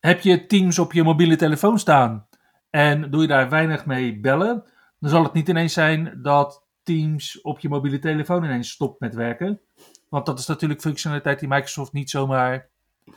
Heb 0.00 0.20
je 0.20 0.46
Teams 0.46 0.78
op 0.78 0.92
je 0.92 1.02
mobiele 1.02 1.36
telefoon 1.36 1.78
staan 1.78 2.28
en 2.70 3.10
doe 3.10 3.22
je 3.22 3.28
daar 3.28 3.48
weinig 3.48 3.86
mee 3.86 4.20
bellen, 4.20 4.64
dan 4.98 5.10
zal 5.10 5.22
het 5.22 5.32
niet 5.32 5.48
ineens 5.48 5.72
zijn 5.72 6.18
dat 6.22 6.66
Teams 6.82 7.40
op 7.40 7.58
je 7.58 7.68
mobiele 7.68 7.98
telefoon 7.98 8.44
ineens 8.44 8.70
stopt 8.70 9.00
met 9.00 9.14
werken. 9.14 9.60
Want 10.08 10.26
dat 10.26 10.38
is 10.38 10.46
natuurlijk 10.46 10.80
functionaliteit 10.80 11.38
die 11.38 11.48
Microsoft 11.48 11.92
niet 11.92 12.10
zomaar 12.10 12.70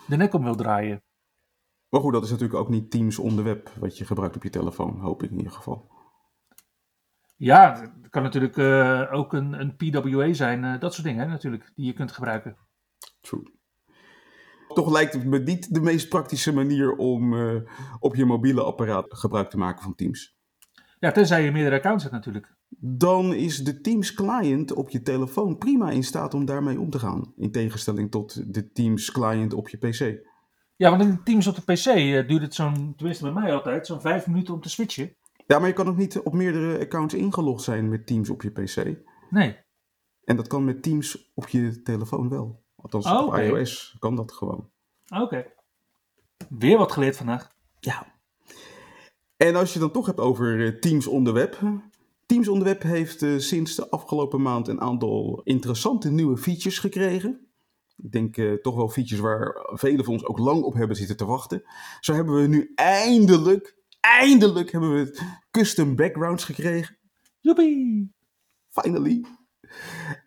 de 0.08 0.16
nek 0.18 0.34
om 0.34 0.44
wil 0.44 0.56
draaien. 0.56 1.04
Maar 1.90 2.02
goed, 2.02 2.14
dat 2.14 2.24
is 2.24 2.30
natuurlijk 2.30 2.60
ook 2.60 2.70
niet 2.70 2.92
Teams 2.92 3.20
on 3.20 3.36
the 3.36 3.42
web 3.42 3.72
wat 3.80 3.98
je 3.98 4.06
gebruikt 4.06 4.36
op 4.36 4.44
je 4.44 4.50
telefoon, 4.50 5.00
hoop 5.00 5.24
ik 5.24 5.32
in 5.32 5.38
ieder 5.38 5.52
geval. 5.52 5.90
Ja, 7.38 7.82
het 8.02 8.10
kan 8.10 8.24
natuurlijk 8.24 8.58
uh, 8.58 9.04
ook 9.12 9.34
een, 9.34 9.60
een 9.60 9.76
PWA 9.76 10.34
zijn, 10.34 10.64
uh, 10.64 10.80
dat 10.80 10.94
soort 10.94 11.08
dingen 11.08 11.24
hè, 11.24 11.28
natuurlijk, 11.30 11.72
die 11.76 11.86
je 11.86 11.94
kunt 11.94 12.12
gebruiken. 12.12 12.58
True. 13.22 13.56
Toch 14.68 14.92
lijkt 14.92 15.14
het 15.14 15.26
me 15.26 15.40
niet 15.40 15.74
de 15.74 15.82
meest 15.82 16.10
praktische 16.10 16.54
manier 16.54 16.96
om 16.96 17.34
uh, 17.34 17.62
op 18.00 18.16
je 18.16 18.26
mobiele 18.26 18.64
apparaat 18.64 19.06
gebruik 19.10 19.50
te 19.50 19.58
maken 19.58 19.84
van 19.84 19.96
Teams. 19.96 20.36
Ja, 21.00 21.12
tenzij 21.12 21.44
je 21.44 21.52
meerdere 21.52 21.76
accounts 21.76 22.04
hebt 22.04 22.16
natuurlijk. 22.16 22.56
Dan 22.80 23.34
is 23.34 23.64
de 23.64 23.82
Teams 23.82 24.14
client 24.14 24.74
op 24.74 24.90
je 24.90 25.02
telefoon 25.02 25.58
prima 25.58 25.90
in 25.90 26.04
staat 26.04 26.34
om 26.34 26.46
daarmee 26.46 26.80
om 26.80 26.90
te 26.90 27.00
gaan. 27.00 27.34
In 27.36 27.52
tegenstelling 27.52 28.12
tot 28.12 28.54
de 28.54 28.72
Teams 28.72 29.12
client 29.12 29.54
op 29.54 29.70
je 29.70 29.78
PC. 29.78 30.26
Ja, 30.76 30.90
want 30.90 31.02
in 31.02 31.24
Teams 31.24 31.48
op 31.48 31.56
de 31.56 31.74
PC 31.74 31.84
duurt 32.28 32.42
het 32.42 32.56
zo'n, 32.56 32.94
tenminste 32.96 33.24
bij 33.24 33.34
mij 33.34 33.54
altijd, 33.54 33.88
zo'n 33.88 34.02
vijf 34.02 34.28
minuten 34.28 34.54
om 34.54 34.62
te 34.62 34.70
switchen. 34.70 35.16
Ja, 35.48 35.60
maar 35.60 35.68
je 35.68 35.74
kan 35.74 35.88
ook 35.88 35.98
niet 35.98 36.20
op 36.20 36.34
meerdere 36.34 36.80
accounts 36.80 37.14
ingelogd 37.14 37.64
zijn 37.64 37.90
met 37.90 38.08
Teams 38.08 38.30
op 38.30 38.42
je 38.42 38.52
PC. 38.52 38.98
Nee. 39.30 39.58
En 40.24 40.36
dat 40.36 40.48
kan 40.48 40.66
met 40.66 40.84
Teams 40.84 41.32
op 41.36 41.48
je 41.48 41.82
telefoon 41.82 42.30
wel. 42.30 42.64
Althans, 42.76 43.06
oh, 43.06 43.28
op 43.28 43.36
iOS 43.36 43.96
kan 44.00 44.16
dat 44.16 44.32
gewoon. 44.32 44.70
Oké. 45.10 45.46
Weer 46.50 46.78
wat 46.78 46.92
geleerd 46.92 47.18
vandaag. 47.18 47.52
Ja. 47.80 48.16
En 49.38 49.56
als 49.56 49.74
je 49.74 49.80
dan 49.80 49.92
toch 49.92 50.06
hebt 50.06 50.20
over 50.20 50.66
eh, 50.66 50.80
Teams 50.80 51.08
on 51.08 51.24
the 51.24 51.32
web. 51.32 51.60
Teams 52.26 52.48
on 52.48 52.60
the 52.60 52.66
web 52.66 52.82
heeft 52.82 53.22
uh, 53.22 53.40
sinds 53.40 53.76
de 53.76 53.90
afgelopen 53.90 54.42
maand 54.42 54.68
een 54.68 54.82
aantal 54.82 55.42
interessante 55.44 56.12
nieuwe 56.12 56.38
features 56.38 56.80
gekregen. 56.80 57.48
Ik 57.98 58.12
denk 58.12 58.38
uh, 58.38 58.54
toch 58.54 58.76
wel 58.76 58.90
features 58.90 59.20
waar 59.20 59.70
velen 59.74 60.06
van 60.06 60.14
ons 60.14 60.26
ook 60.26 60.38
lang 60.38 60.64
op 60.64 60.74
hebben 60.74 60.96
zitten 60.96 61.18
te 61.18 61.26
wachten. 61.26 61.64
Zo 62.00 62.14
hebben 62.14 62.36
we 62.42 62.48
nu 62.48 62.72
eindelijk, 62.76 63.77
eindelijk 64.08 64.72
hebben 64.72 64.94
we 64.94 65.22
custom 65.52 65.96
backgrounds 65.96 66.44
gekregen. 66.44 66.98
Joepie! 67.40 68.14
Finally. 68.70 69.26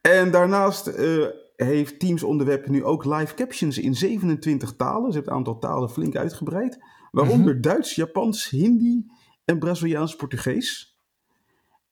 En 0.00 0.30
daarnaast 0.30 0.88
uh, 0.88 1.26
heeft 1.56 2.00
Teams 2.00 2.22
on 2.22 2.38
the 2.38 2.44
Web 2.44 2.68
nu 2.68 2.84
ook 2.84 3.04
live 3.04 3.34
captions 3.34 3.78
in 3.78 3.94
27 3.94 4.76
talen. 4.76 5.12
Ze 5.12 5.18
hebben 5.18 5.34
het 5.34 5.46
aantal 5.46 5.58
talen 5.58 5.90
flink 5.90 6.16
uitgebreid. 6.16 6.78
Waaronder 7.10 7.54
mm 7.54 7.60
Duits, 7.60 7.94
Japans, 7.94 8.50
Hindi 8.50 9.06
en 9.44 9.58
Braziliaans 9.58 10.16
Portugees. 10.16 10.98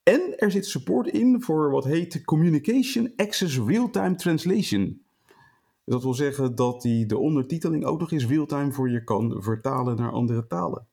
En 0.02 0.34
er 0.36 0.50
zit 0.50 0.66
support 0.66 1.08
in 1.08 1.42
voor 1.42 1.70
wat 1.70 1.84
heet 1.84 2.24
Communication 2.24 3.12
Access 3.16 3.58
Real-Time 3.58 4.14
Translation. 4.14 5.02
Dat 5.84 6.02
wil 6.02 6.14
zeggen 6.14 6.54
dat 6.54 6.82
die 6.82 7.06
de 7.06 7.18
ondertiteling 7.18 7.84
ook 7.84 8.00
nog 8.00 8.12
eens 8.12 8.26
real-time 8.26 8.72
voor 8.72 8.90
je 8.90 9.04
kan 9.04 9.42
vertalen 9.42 9.96
naar 9.96 10.12
andere 10.12 10.46
talen. 10.46 10.87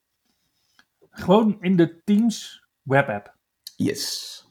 Gewoon 1.15 1.57
in 1.59 1.75
de 1.75 2.01
Teams 2.03 2.63
webapp. 2.81 3.35
Yes. 3.75 4.45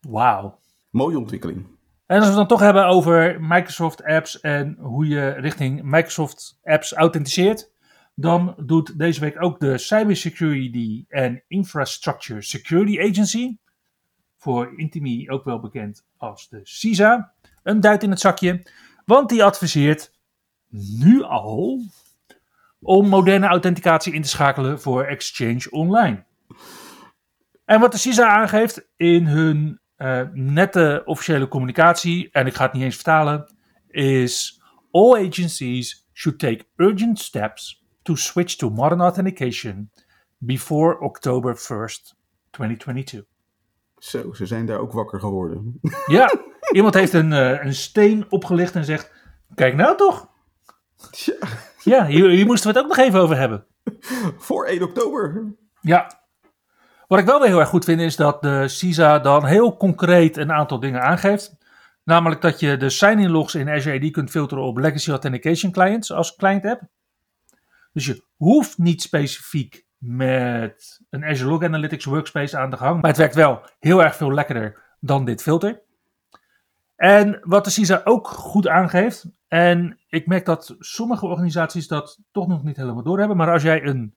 Wauw. 0.00 0.58
Mooie 0.90 1.18
ontwikkeling. 1.18 1.66
En 2.06 2.16
als 2.16 2.24
we 2.24 2.30
het 2.30 2.36
dan 2.36 2.46
toch 2.46 2.60
hebben 2.60 2.86
over 2.86 3.40
Microsoft 3.40 4.04
apps 4.04 4.40
en 4.40 4.76
hoe 4.80 5.06
je 5.06 5.30
richting 5.30 5.82
Microsoft 5.82 6.58
apps 6.62 6.92
authenticeert, 6.92 7.70
dan 8.14 8.54
doet 8.58 8.98
deze 8.98 9.20
week 9.20 9.42
ook 9.42 9.60
de 9.60 9.78
Cybersecurity 9.78 11.04
and 11.10 11.40
Infrastructure 11.48 12.42
Security 12.42 13.00
Agency, 13.00 13.56
voor 14.36 14.78
Intimi 14.78 15.30
ook 15.30 15.44
wel 15.44 15.60
bekend 15.60 16.04
als 16.16 16.48
de 16.48 16.60
CISA, 16.62 17.32
een 17.62 17.80
duit 17.80 18.02
in 18.02 18.10
het 18.10 18.20
zakje. 18.20 18.66
Want 19.04 19.28
die 19.28 19.44
adviseert 19.44 20.12
nu 20.98 21.22
al 21.22 21.82
om 22.80 23.08
moderne 23.08 23.46
authenticatie 23.46 24.12
in 24.12 24.22
te 24.22 24.28
schakelen 24.28 24.80
voor 24.80 25.04
Exchange 25.04 25.70
Online. 25.70 26.24
En 27.64 27.80
wat 27.80 27.92
de 27.92 27.98
CISA 27.98 28.28
aangeeft 28.28 28.88
in 28.96 29.26
hun 29.26 29.80
uh, 29.98 30.22
nette 30.32 31.02
officiële 31.04 31.48
communicatie, 31.48 32.28
en 32.32 32.46
ik 32.46 32.54
ga 32.54 32.64
het 32.64 32.72
niet 32.72 32.82
eens 32.82 32.94
vertalen, 32.94 33.54
is 33.88 34.62
all 34.90 35.26
agencies 35.26 36.08
should 36.12 36.38
take 36.38 36.64
urgent 36.76 37.18
steps 37.18 37.84
to 38.02 38.14
switch 38.14 38.56
to 38.56 38.70
modern 38.70 39.00
authentication 39.00 39.90
before 40.38 40.98
October 41.00 41.56
1st, 41.56 42.14
2022. 42.50 43.28
Zo, 43.98 44.32
ze 44.32 44.46
zijn 44.46 44.66
daar 44.66 44.78
ook 44.78 44.92
wakker 44.92 45.20
geworden. 45.20 45.80
Ja, 46.06 46.32
iemand 46.72 46.94
heeft 46.94 47.12
een, 47.12 47.32
eh, 47.32 47.64
een 47.64 47.74
steen 47.74 48.26
opgelicht 48.28 48.74
en 48.74 48.84
zegt: 48.84 49.12
Kijk 49.54 49.74
nou 49.74 49.96
toch? 49.96 50.28
Tja, 51.10 51.34
Ja, 51.84 52.06
hier, 52.06 52.28
hier 52.28 52.46
moesten 52.46 52.72
we 52.72 52.78
het 52.78 52.86
ook 52.86 52.96
nog 52.96 53.06
even 53.06 53.20
over 53.20 53.36
hebben. 53.36 53.64
voor 54.38 54.66
1 54.66 54.82
oktober. 54.82 55.54
Ja. 55.80 56.18
Wat 57.06 57.18
ik 57.18 57.24
wel 57.24 57.40
weer 57.40 57.48
heel 57.48 57.60
erg 57.60 57.68
goed 57.68 57.84
vind 57.84 58.00
is 58.00 58.16
dat 58.16 58.42
de 58.42 58.68
CISA 58.68 59.18
dan 59.18 59.44
heel 59.44 59.76
concreet 59.76 60.36
een 60.36 60.52
aantal 60.52 60.80
dingen 60.80 61.02
aangeeft. 61.02 61.56
Namelijk 62.04 62.40
dat 62.40 62.60
je 62.60 62.76
de 62.76 62.90
sign-in 62.90 63.30
logs 63.30 63.54
in 63.54 63.68
Azure 63.68 64.06
AD 64.06 64.10
kunt 64.10 64.30
filteren 64.30 64.64
op 64.64 64.78
Legacy 64.78 65.10
Authentication 65.10 65.72
Clients 65.72 66.12
als 66.12 66.36
client 66.36 66.64
app. 66.64 66.82
Dus 67.92 68.06
je 68.06 68.24
hoeft 68.36 68.78
niet 68.78 69.02
specifiek 69.02 69.84
met 69.98 71.00
een 71.10 71.24
Azure 71.24 71.50
Log 71.50 71.62
Analytics 71.62 72.04
workspace 72.04 72.58
aan 72.58 72.70
de 72.70 72.76
gang. 72.76 73.00
Maar 73.00 73.10
het 73.10 73.18
werkt 73.18 73.34
wel 73.34 73.60
heel 73.78 74.02
erg 74.02 74.16
veel 74.16 74.32
lekkerder 74.32 74.96
dan 75.00 75.24
dit 75.24 75.42
filter. 75.42 75.80
En 76.96 77.38
wat 77.42 77.64
de 77.64 77.70
CISA 77.70 78.00
ook 78.04 78.28
goed 78.28 78.68
aangeeft, 78.68 79.26
en 79.50 79.98
ik 80.08 80.26
merk 80.26 80.44
dat 80.44 80.76
sommige 80.78 81.26
organisaties 81.26 81.88
dat 81.88 82.20
toch 82.32 82.48
nog 82.48 82.62
niet 82.62 82.76
helemaal 82.76 83.02
doorhebben, 83.02 83.36
maar 83.36 83.52
als 83.52 83.62
jij 83.62 83.84
een 83.84 84.14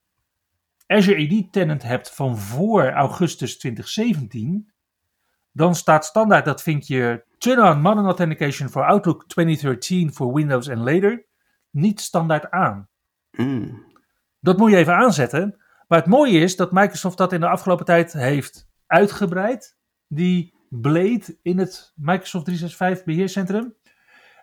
Azure 0.87 1.43
AD 1.43 1.51
tenant 1.51 1.83
hebt 1.83 2.09
van 2.15 2.37
voor 2.37 2.91
augustus 2.91 3.57
2017, 3.57 4.71
dan 5.51 5.75
staat 5.75 6.05
standaard, 6.05 6.45
dat 6.45 6.61
vind 6.61 6.87
je 6.87 7.23
Turn-on 7.37 7.81
Modern 7.81 8.05
Authentication 8.05 8.69
for 8.69 8.85
Outlook 8.85 9.27
2013 9.27 10.13
voor 10.13 10.33
Windows 10.33 10.67
en 10.67 10.79
later, 10.79 11.25
niet 11.69 12.01
standaard 12.01 12.51
aan. 12.51 12.87
Mm. 13.31 13.83
Dat 14.39 14.57
moet 14.57 14.71
je 14.71 14.77
even 14.77 14.95
aanzetten. 14.95 15.57
Maar 15.87 15.99
het 15.99 16.07
mooie 16.07 16.39
is 16.39 16.55
dat 16.55 16.71
Microsoft 16.71 17.17
dat 17.17 17.33
in 17.33 17.39
de 17.39 17.47
afgelopen 17.47 17.85
tijd 17.85 18.13
heeft 18.13 18.67
uitgebreid. 18.87 19.77
Die 20.07 20.53
Blade 20.69 21.37
in 21.41 21.57
het 21.57 21.93
Microsoft 21.95 22.45
365 22.45 23.05
beheercentrum. 23.05 23.73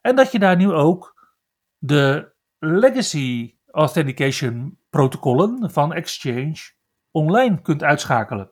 En 0.00 0.16
dat 0.16 0.32
je 0.32 0.38
daar 0.38 0.56
nu 0.56 0.72
ook 0.72 1.28
de 1.78 2.32
legacy 2.58 3.54
authentication 3.70 4.78
protocollen 4.90 5.70
van 5.70 5.92
Exchange 5.92 6.56
online 7.10 7.60
kunt 7.62 7.82
uitschakelen. 7.82 8.50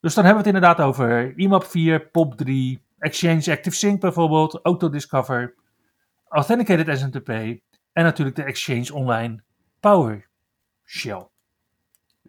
Dus 0.00 0.14
dan 0.14 0.24
hebben 0.24 0.42
we 0.42 0.48
het 0.48 0.56
inderdaad 0.56 0.86
over 0.86 1.38
IMAP 1.38 1.64
4, 1.64 2.06
POP3, 2.06 2.50
Exchange 2.98 3.50
Active 3.50 3.76
Sync 3.76 4.00
bijvoorbeeld, 4.00 4.60
Autodiscover, 4.62 5.54
Authenticated 6.28 6.98
SMTP 6.98 7.28
en 7.92 8.04
natuurlijk 8.04 8.36
de 8.36 8.42
Exchange 8.42 8.94
Online 8.94 9.42
PowerShell. 9.80 11.28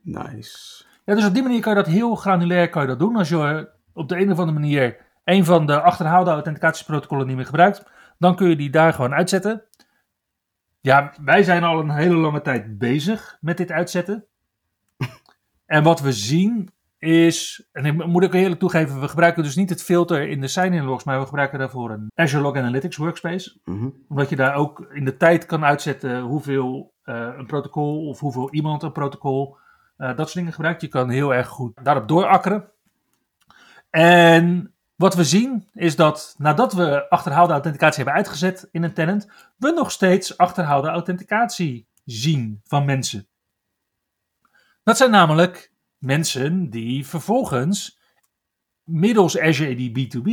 Nice. 0.01 0.85
Ja, 1.05 1.15
dus 1.15 1.25
op 1.25 1.33
die 1.33 1.43
manier 1.43 1.61
kan 1.61 1.75
je 1.75 1.83
dat 1.83 1.93
heel 1.93 2.15
granulair 2.15 2.69
kan 2.69 2.81
je 2.81 2.87
dat 2.87 2.99
doen. 2.99 3.15
Als 3.15 3.29
je 3.29 3.69
op 3.93 4.09
de 4.09 4.17
een 4.17 4.31
of 4.31 4.39
andere 4.39 4.59
manier 4.59 4.97
een 5.23 5.45
van 5.45 5.65
de 5.65 5.81
achterhaalde 5.81 6.31
authenticatieprotocollen 6.31 7.27
niet 7.27 7.35
meer 7.35 7.45
gebruikt, 7.45 7.83
dan 8.21 8.35
kun 8.35 8.49
je 8.49 8.55
die 8.55 8.69
daar 8.69 8.93
gewoon 8.93 9.13
uitzetten. 9.13 9.63
Ja, 10.81 11.13
wij 11.21 11.43
zijn 11.43 11.63
al 11.63 11.79
een 11.79 11.89
hele 11.89 12.15
lange 12.15 12.41
tijd 12.41 12.77
bezig 12.77 13.37
met 13.39 13.57
dit 13.57 13.71
uitzetten. 13.71 14.25
En 15.65 15.83
wat 15.83 15.99
we 16.01 16.11
zien 16.11 16.69
is, 16.97 17.67
en 17.71 17.85
ik 17.85 18.05
moet 18.05 18.23
ook 18.23 18.33
eerlijk 18.33 18.59
toegeven, 18.59 18.99
we 18.99 19.07
gebruiken 19.07 19.43
dus 19.43 19.55
niet 19.55 19.69
het 19.69 19.83
filter 19.83 20.29
in 20.29 20.41
de 20.41 20.47
sign-in 20.47 20.83
logs, 20.83 21.03
maar 21.03 21.19
we 21.19 21.25
gebruiken 21.25 21.59
daarvoor 21.59 21.91
een 21.91 22.11
Azure 22.15 22.43
Log 22.43 22.55
Analytics 22.55 22.97
workspace. 22.97 23.59
Mhm. 23.65 23.89
Omdat 24.07 24.29
je 24.29 24.35
daar 24.35 24.55
ook 24.55 24.87
in 24.93 25.05
de 25.05 25.17
tijd 25.17 25.45
kan 25.45 25.65
uitzetten 25.65 26.19
hoeveel 26.19 26.93
eh, 27.03 27.33
een 27.37 27.45
protocol 27.45 28.07
of 28.07 28.19
hoeveel 28.19 28.53
iemand 28.53 28.83
een 28.83 28.91
protocol, 28.91 29.57
eh, 29.97 30.07
dat 30.07 30.17
soort 30.17 30.33
dingen 30.33 30.53
gebruikt. 30.53 30.81
Je 30.81 30.87
kan 30.87 31.09
heel 31.09 31.33
erg 31.33 31.47
goed 31.47 31.83
daarop 31.83 32.07
doorakkeren. 32.07 32.69
En 33.89 34.73
wat 35.01 35.15
we 35.15 35.23
zien 35.23 35.67
is 35.73 35.95
dat 35.95 36.35
nadat 36.37 36.73
we 36.73 37.09
achterhaalde 37.09 37.53
authenticatie 37.53 37.95
hebben 37.95 38.13
uitgezet 38.13 38.67
in 38.71 38.83
een 38.83 38.93
tenant, 38.93 39.27
we 39.57 39.71
nog 39.71 39.91
steeds 39.91 40.37
achterhaalde 40.37 40.87
authenticatie 40.87 41.87
zien 42.05 42.61
van 42.63 42.85
mensen. 42.85 43.27
Dat 44.83 44.97
zijn 44.97 45.11
namelijk 45.11 45.71
mensen 45.97 46.69
die 46.69 47.07
vervolgens 47.07 47.99
middels 48.83 49.39
Azure 49.39 49.71
AD 49.71 49.99
B2B 49.99 50.29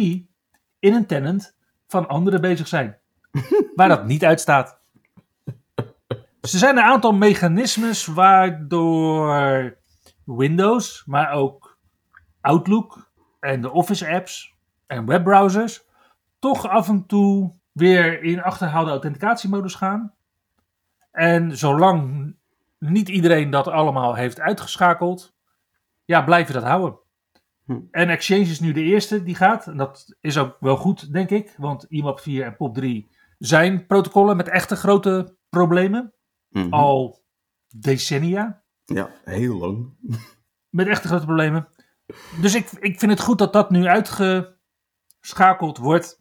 in 0.78 0.94
een 0.94 1.06
tenant 1.06 1.56
van 1.86 2.08
anderen 2.08 2.40
bezig 2.40 2.68
zijn. 2.68 2.98
waar 3.76 3.88
dat 3.88 4.06
niet 4.06 4.24
uitstaat. 4.24 4.80
Dus 6.40 6.52
er 6.52 6.58
zijn 6.58 6.76
een 6.76 6.82
aantal 6.84 7.12
mechanismes 7.12 8.06
waardoor 8.06 9.76
Windows, 10.24 11.02
maar 11.06 11.32
ook 11.32 11.78
Outlook 12.40 13.10
en 13.40 13.60
de 13.60 13.70
Office 13.72 14.08
apps 14.08 14.56
en 14.88 15.06
webbrowsers 15.06 15.86
toch 16.38 16.68
af 16.68 16.88
en 16.88 17.06
toe 17.06 17.54
weer 17.72 18.22
in 18.22 18.42
achterhaalde 18.42 18.90
authenticatiemodus 18.90 19.74
gaan. 19.74 20.14
En 21.10 21.56
zolang 21.56 22.34
niet 22.78 23.08
iedereen 23.08 23.50
dat 23.50 23.68
allemaal 23.68 24.14
heeft 24.14 24.40
uitgeschakeld, 24.40 25.36
ja, 26.04 26.22
blijf 26.22 26.46
je 26.46 26.52
dat 26.52 26.62
houden. 26.62 26.98
Hm. 27.64 27.80
En 27.90 28.08
Exchange 28.08 28.40
is 28.40 28.60
nu 28.60 28.72
de 28.72 28.82
eerste 28.82 29.22
die 29.22 29.34
gaat. 29.34 29.66
En 29.66 29.76
dat 29.76 30.16
is 30.20 30.38
ook 30.38 30.56
wel 30.60 30.76
goed, 30.76 31.12
denk 31.12 31.30
ik. 31.30 31.54
Want 31.56 31.84
IMAP 31.88 32.20
4 32.20 32.44
en 32.44 32.54
POP3 32.54 33.16
zijn 33.38 33.86
protocollen 33.86 34.36
met 34.36 34.48
echte 34.48 34.76
grote 34.76 35.36
problemen. 35.48 36.14
Mhm. 36.48 36.72
Al 36.72 37.24
decennia. 37.68 38.62
Ja, 38.84 39.10
heel 39.24 39.56
lang. 39.56 39.96
Met 40.68 40.86
echte 40.86 41.08
grote 41.08 41.24
problemen. 41.24 41.68
Dus 42.40 42.54
ik, 42.54 42.70
ik 42.70 42.98
vind 42.98 43.10
het 43.10 43.20
goed 43.20 43.38
dat 43.38 43.52
dat 43.52 43.70
nu 43.70 43.84
uitgeschakeld 45.18 45.78
wordt. 45.78 46.20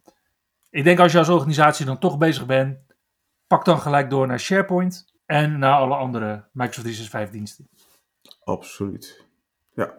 Ik 0.70 0.84
denk 0.84 0.98
als 0.98 1.12
je 1.12 1.18
als 1.18 1.28
organisatie 1.28 1.86
dan 1.86 1.98
toch 1.98 2.18
bezig 2.18 2.46
bent, 2.46 2.78
pak 3.46 3.64
dan 3.64 3.80
gelijk 3.80 4.10
door 4.10 4.26
naar 4.26 4.40
SharePoint 4.40 5.12
en 5.26 5.58
naar 5.58 5.78
alle 5.78 5.94
andere 5.94 6.48
Microsoft 6.52 6.86
365 6.86 7.30
diensten. 7.30 7.68
Absoluut. 8.44 9.26
Ja. 9.74 9.94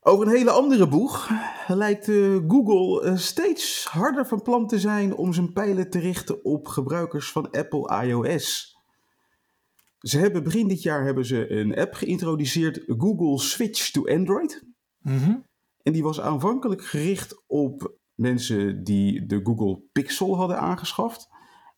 Over 0.00 0.26
een 0.26 0.34
hele 0.34 0.50
andere 0.50 0.88
boeg 0.88 1.30
lijkt 1.66 2.08
eh, 2.08 2.36
Google 2.48 3.02
eh, 3.02 3.16
steeds 3.16 3.84
harder 3.84 4.26
van 4.26 4.42
plan 4.42 4.66
te 4.66 4.78
zijn 4.78 5.14
om 5.14 5.32
zijn 5.32 5.52
pijlen 5.52 5.90
te 5.90 5.98
richten 5.98 6.44
op 6.44 6.66
gebruikers 6.66 7.32
van 7.32 7.50
Apple 7.50 8.04
iOS. 8.04 8.76
Ze 9.98 10.18
hebben 10.18 10.42
begin 10.42 10.68
dit 10.68 10.82
jaar 10.82 11.04
hebben 11.04 11.24
ze 11.26 11.50
een 11.50 11.76
app 11.76 11.94
geïntroduceerd, 11.94 12.84
Google 12.86 13.38
Switch 13.38 13.90
to 13.90 14.06
Android. 14.06 14.64
Mhm. 14.98 15.36
En 15.84 15.92
die 15.92 16.02
was 16.02 16.20
aanvankelijk 16.20 16.84
gericht 16.84 17.42
op 17.46 17.94
mensen 18.14 18.84
die 18.84 19.26
de 19.26 19.40
Google 19.42 19.82
Pixel 19.92 20.36
hadden 20.36 20.58
aangeschaft. 20.58 21.28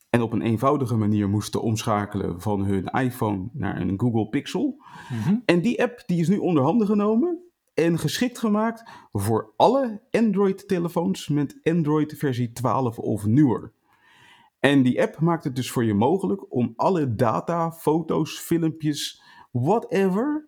En 0.09 0.21
op 0.21 0.31
een 0.31 0.41
eenvoudige 0.41 0.95
manier 0.95 1.29
moesten 1.29 1.61
omschakelen 1.61 2.41
van 2.41 2.65
hun 2.65 2.85
iPhone 2.85 3.49
naar 3.53 3.81
een 3.81 3.99
Google 3.99 4.29
Pixel. 4.29 4.83
Mhm. 5.09 5.35
En 5.45 5.61
die 5.61 5.81
app 5.83 6.03
die 6.05 6.19
is 6.19 6.27
nu 6.27 6.37
onder 6.37 6.63
handen 6.63 6.87
genomen 6.87 7.43
en 7.73 7.99
geschikt 7.99 8.39
gemaakt 8.39 8.83
voor 9.11 9.53
alle 9.55 10.01
Android-telefoons 10.11 11.27
met 11.27 11.59
Android 11.63 12.13
versie 12.17 12.51
12 12.51 12.99
of 12.99 13.25
nieuwer. 13.25 13.73
En 14.59 14.83
die 14.83 15.01
app 15.01 15.19
maakt 15.19 15.43
het 15.43 15.55
dus 15.55 15.71
voor 15.71 15.83
je 15.83 15.93
mogelijk 15.93 16.53
om 16.53 16.73
alle 16.75 17.15
data, 17.15 17.71
foto's, 17.71 18.39
filmpjes, 18.39 19.21
whatever, 19.51 20.47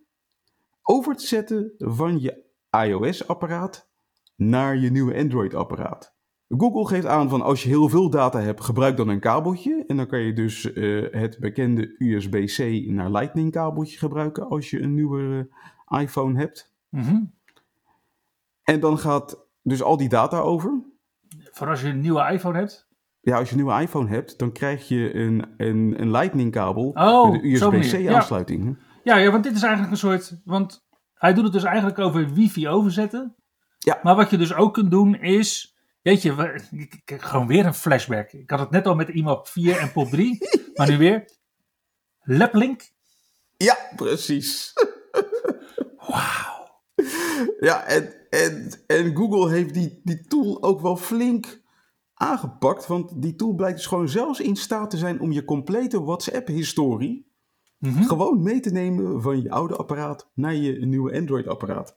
over 0.82 1.16
te 1.16 1.28
zetten 1.28 1.74
van 1.78 2.22
je 2.22 2.48
iOS-apparaat 2.86 3.90
naar 4.36 4.78
je 4.78 4.92
nieuwe 4.92 5.16
Android-apparaat. 5.18 6.18
Google 6.48 6.88
geeft 6.88 7.06
aan 7.06 7.30
van 7.30 7.42
als 7.42 7.64
je 7.64 7.70
heel 7.70 7.90
veel 7.90 8.10
data 8.10 8.40
hebt, 8.40 8.64
gebruik 8.64 8.98
dan 8.98 9.08
een 9.08 9.20
kabeltje. 9.20 9.84
En 9.88 9.98
dan 9.98 10.08
kan 10.08 10.20
je 10.20 10.34
dus 10.34 10.74
eh, 10.74 11.06
het 11.12 11.38
bekende 11.40 11.96
USB-C 11.98 12.88
naar 12.92 13.12
Lightning 13.12 13.52
kabeltje 13.52 13.98
gebruiken 13.98 14.48
als 14.48 14.70
je 14.70 14.82
een 14.82 14.94
nieuwe 14.94 15.50
eh, 15.88 16.02
iPhone 16.02 16.40
hebt. 16.40 16.74
Mhm. 16.90 17.22
En 18.64 18.80
dan 18.80 18.98
gaat 18.98 19.48
dus 19.62 19.82
al 19.82 19.98
die 19.98 20.10
data 20.10 20.40
over. 20.40 20.82
Voor 21.52 21.68
als 21.68 21.82
je 21.82 21.88
een 21.88 22.00
nieuwe 22.00 22.32
iPhone 22.32 22.58
hebt. 22.58 22.88
Ja, 23.22 23.38
als 23.38 23.50
je 23.50 23.56
een 23.56 23.62
nieuwe 23.64 23.82
iPhone 23.82 24.10
hebt, 24.10 24.40
dan 24.40 24.52
krijg 24.52 24.88
je 24.88 25.16
een, 25.16 25.46
een, 25.58 26.02
een 26.02 26.12
Lightning 26.12 26.52
kabel 26.52 26.90
Oh, 26.94 27.32
met 27.32 27.44
een. 27.44 27.50
USB-C 27.50 28.00
Ja. 28.00 28.16
aansluiting. 28.16 28.78
Ja, 29.04 29.18
ja, 29.18 29.32
want 29.32 29.44
dit 29.44 29.56
is 29.56 29.62
eigenlijk 29.62 29.92
een 29.92 29.98
soort. 29.98 30.42
Want 30.44 30.88
hij 31.20 31.34
doet 31.34 31.44
het 31.44 31.54
dus 31.54 31.64
eigenlijk 31.64 32.00
over 32.00 32.34
wifi 32.34 32.68
overzetten. 32.68 33.36
Ja. 33.80 34.00
Maar 34.04 34.16
wat 34.16 34.30
je 34.30 34.38
dus 34.38 34.54
ook 34.54 34.74
kunt 34.74 34.92
doen 34.92 35.16
is. 35.16 35.78
Jeetje, 36.02 36.36
we- 36.36 36.62
ik, 36.72 36.94
ik, 36.94 37.02
ik- 37.06 37.22
gewoon 37.22 37.48
weer 37.48 37.66
een 37.66 37.74
flashback. 37.74 38.32
Ik 38.32 38.50
had 38.50 38.60
het 38.60 38.70
net 38.70 38.88
al 38.88 38.96
met 38.96 39.10
IMAP 39.10 39.48
4 39.48 39.78
en 39.78 39.92
POP 39.92 40.08
3. 40.10 40.38
maar 40.76 40.90
nu 40.90 40.98
weer. 40.98 41.30
Laplink. 42.24 42.92
Ja, 43.58 43.78
precies. 43.96 44.74
Wauw. 46.08 46.58
Ja, 47.60 47.84
en, 47.84 48.14
en, 48.30 48.72
en 48.88 49.16
Google 49.16 49.50
heeft 49.50 49.74
die, 49.74 50.02
die 50.04 50.22
tool 50.28 50.64
ook 50.64 50.82
wel 50.82 50.98
flink 50.98 51.62
aangepakt. 52.14 52.88
Want 52.88 53.22
die 53.22 53.36
tool 53.36 53.54
blijkt 53.54 53.78
dus 53.78 53.86
gewoon 53.86 54.10
zelfs 54.10 54.40
in 54.40 54.56
staat 54.56 54.90
te 54.90 54.98
zijn 54.98 55.20
om 55.20 55.32
je 55.32 55.46
complete 55.46 56.04
WhatsApp-historie 56.04 57.29
Mhm. 57.80 58.04
gewoon 58.04 58.44
mee 58.44 58.60
te 58.60 58.70
nemen 58.72 59.22
van 59.22 59.42
je 59.42 59.52
oude 59.52 59.76
apparaat 59.76 60.30
naar 60.34 60.56
je 60.56 60.86
nieuwe 60.86 61.14
Android-apparaat. 61.20 61.96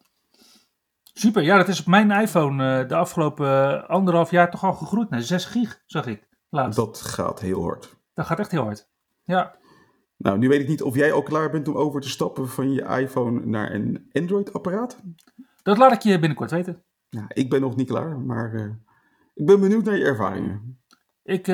Super, 1.03 1.43
ja, 1.43 1.57
dat 1.57 1.69
is 1.69 1.81
op 1.81 1.87
mijn 1.87 2.11
iPhone 2.11 2.81
eh, 2.83 2.89
de 2.89 2.95
afgelopen 2.95 3.47
eh, 3.47 3.89
anderhalf 3.89 4.31
jaar 4.31 4.51
toch 4.51 4.65
al 4.65 4.73
gegroeid 4.73 5.11
naar 5.11 5.21
6 5.23 5.45
gig, 5.45 5.83
zag 5.87 6.07
ik 6.07 6.29
laatst. 6.49 6.77
Dat, 6.77 6.87
Dat 6.87 7.01
gaat 7.03 7.41
heel 7.41 7.63
hard. 7.63 7.97
gaat 8.15 8.39
echt 8.39 8.51
heel 8.51 8.63
hard. 8.63 8.91
Ja, 9.25 9.55
Nou, 10.17 10.39
nu 10.39 10.49
weet 10.49 10.61
ik 10.61 10.69
niet 10.69 10.83
of 10.83 10.95
jij 10.95 11.13
al 11.13 11.23
klaar 11.23 11.51
bent 11.51 11.69
om 11.69 11.77
over 11.77 12.01
te 12.01 12.09
stappen 12.09 12.49
van 12.49 12.73
je 12.73 12.83
iPhone 12.83 13.47
naar 13.47 13.75
een 13.75 14.09
Android-apparaat. 14.13 15.01
dat 15.63 15.79
laat 15.79 15.93
ik 15.93 16.03
je 16.03 16.19
binnenkort 16.19 16.51
weten. 16.51 16.83
Ja, 17.09 17.25
ik 17.29 17.51
ben 17.51 17.61
nog 17.61 17.77
niet 17.77 17.89
klaar, 17.89 18.19
maar 18.19 18.55
eh, 18.55 18.71
ik 19.35 19.47
ben 19.47 19.61
benieuwd 19.61 19.85
naar 19.85 19.97
je 19.97 20.05
ervaringen. 20.05 20.81
Ik, 21.23 21.47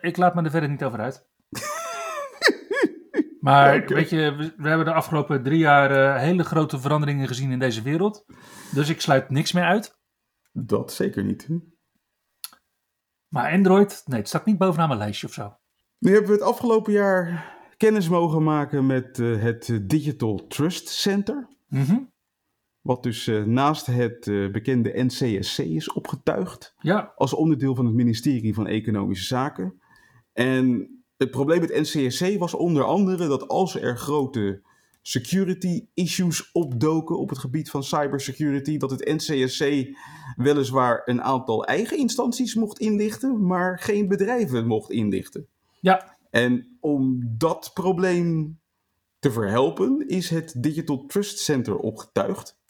ik 0.00 0.16
laat 0.16 0.34
me 0.34 0.42
er 0.42 0.50
verder 0.50 0.68
niet 0.70 0.84
over 0.84 1.00
uit. 1.00 1.30
Maar 3.42 3.86
weet 3.86 4.10
je, 4.10 4.34
we, 4.36 4.54
we 4.56 4.68
hebben 4.68 4.86
de 4.86 4.92
afgelopen 4.92 5.42
drie 5.42 5.58
jaar 5.58 5.90
eh, 5.90 6.20
hele 6.20 6.44
grote 6.44 6.80
veranderingen 6.80 7.26
gezien 7.28 7.50
in 7.50 7.58
deze 7.58 7.82
wereld. 7.82 8.24
Dus 8.74 8.88
ik 8.88 9.00
sluit 9.00 9.30
niks 9.30 9.52
meer 9.52 9.64
uit. 9.64 9.98
Dat 10.52 10.92
zeker 10.92 11.24
niet. 11.24 11.48
Maar 13.28 13.52
Android, 13.52 14.02
nee, 14.06 14.18
het 14.18 14.28
staat 14.28 14.46
niet 14.46 14.58
bovenaan 14.58 14.88
mijn 14.88 15.00
lijstje 15.00 15.26
of 15.26 15.32
zo. 15.32 15.56
Nu 15.98 16.10
hebben 16.10 16.30
we 16.30 16.36
het 16.36 16.46
afgelopen 16.46 16.92
jaar 16.92 17.54
kennis 17.76 18.08
mogen 18.08 18.42
maken 18.42 18.86
met 18.86 19.18
eh, 19.18 19.42
het 19.42 19.80
Digital 19.82 20.46
Trust 20.46 20.88
Center. 20.88 21.48
Mhm. 21.68 21.98
Wat 22.80 23.02
dus 23.02 23.26
eh, 23.26 23.44
naast 23.44 23.86
het 23.86 24.24
bekende 24.52 25.04
NCSC 25.04 25.58
is 25.58 25.92
opgetuigd. 25.92 26.74
Ja, 26.78 27.12
als 27.16 27.34
onderdeel 27.34 27.74
van 27.74 27.86
het 27.86 27.94
ministerie 27.94 28.54
van 28.54 28.66
Economische 28.66 29.26
Zaken. 29.26 29.80
En 30.32 30.90
het 31.22 31.30
probleem 31.30 31.60
met 31.60 31.80
NCSC 31.80 32.38
was 32.38 32.54
onder 32.54 32.84
andere 32.84 33.28
dat 33.28 33.48
als 33.48 33.76
er 33.76 33.98
grote 33.98 34.62
security 35.02 35.86
issues 35.94 36.52
opdoken 36.52 37.18
op 37.18 37.28
het 37.28 37.38
gebied 37.38 37.70
van 37.70 37.84
cybersecurity, 37.84 38.76
dat 38.76 38.90
het 38.90 39.04
NCSC 39.04 39.96
weliswaar 40.36 41.02
een 41.04 41.22
aantal 41.22 41.64
eigen 41.64 41.98
instanties 41.98 42.54
mocht 42.54 42.78
inlichten, 42.78 43.46
maar 43.46 43.78
geen 43.78 44.08
bedrijven 44.08 44.66
mocht 44.66 44.90
inlichten. 44.90 45.46
ja, 45.80 46.16
En 46.30 46.76
om 46.80 47.20
dat 47.38 47.70
probleem 47.74 48.60
te 49.18 49.32
verhelpen, 49.32 50.08
is 50.08 50.30
het 50.30 50.54
Digital 50.58 51.06
Trust 51.06 51.38
Center 51.38 51.76
opgetuigd. 51.76 52.60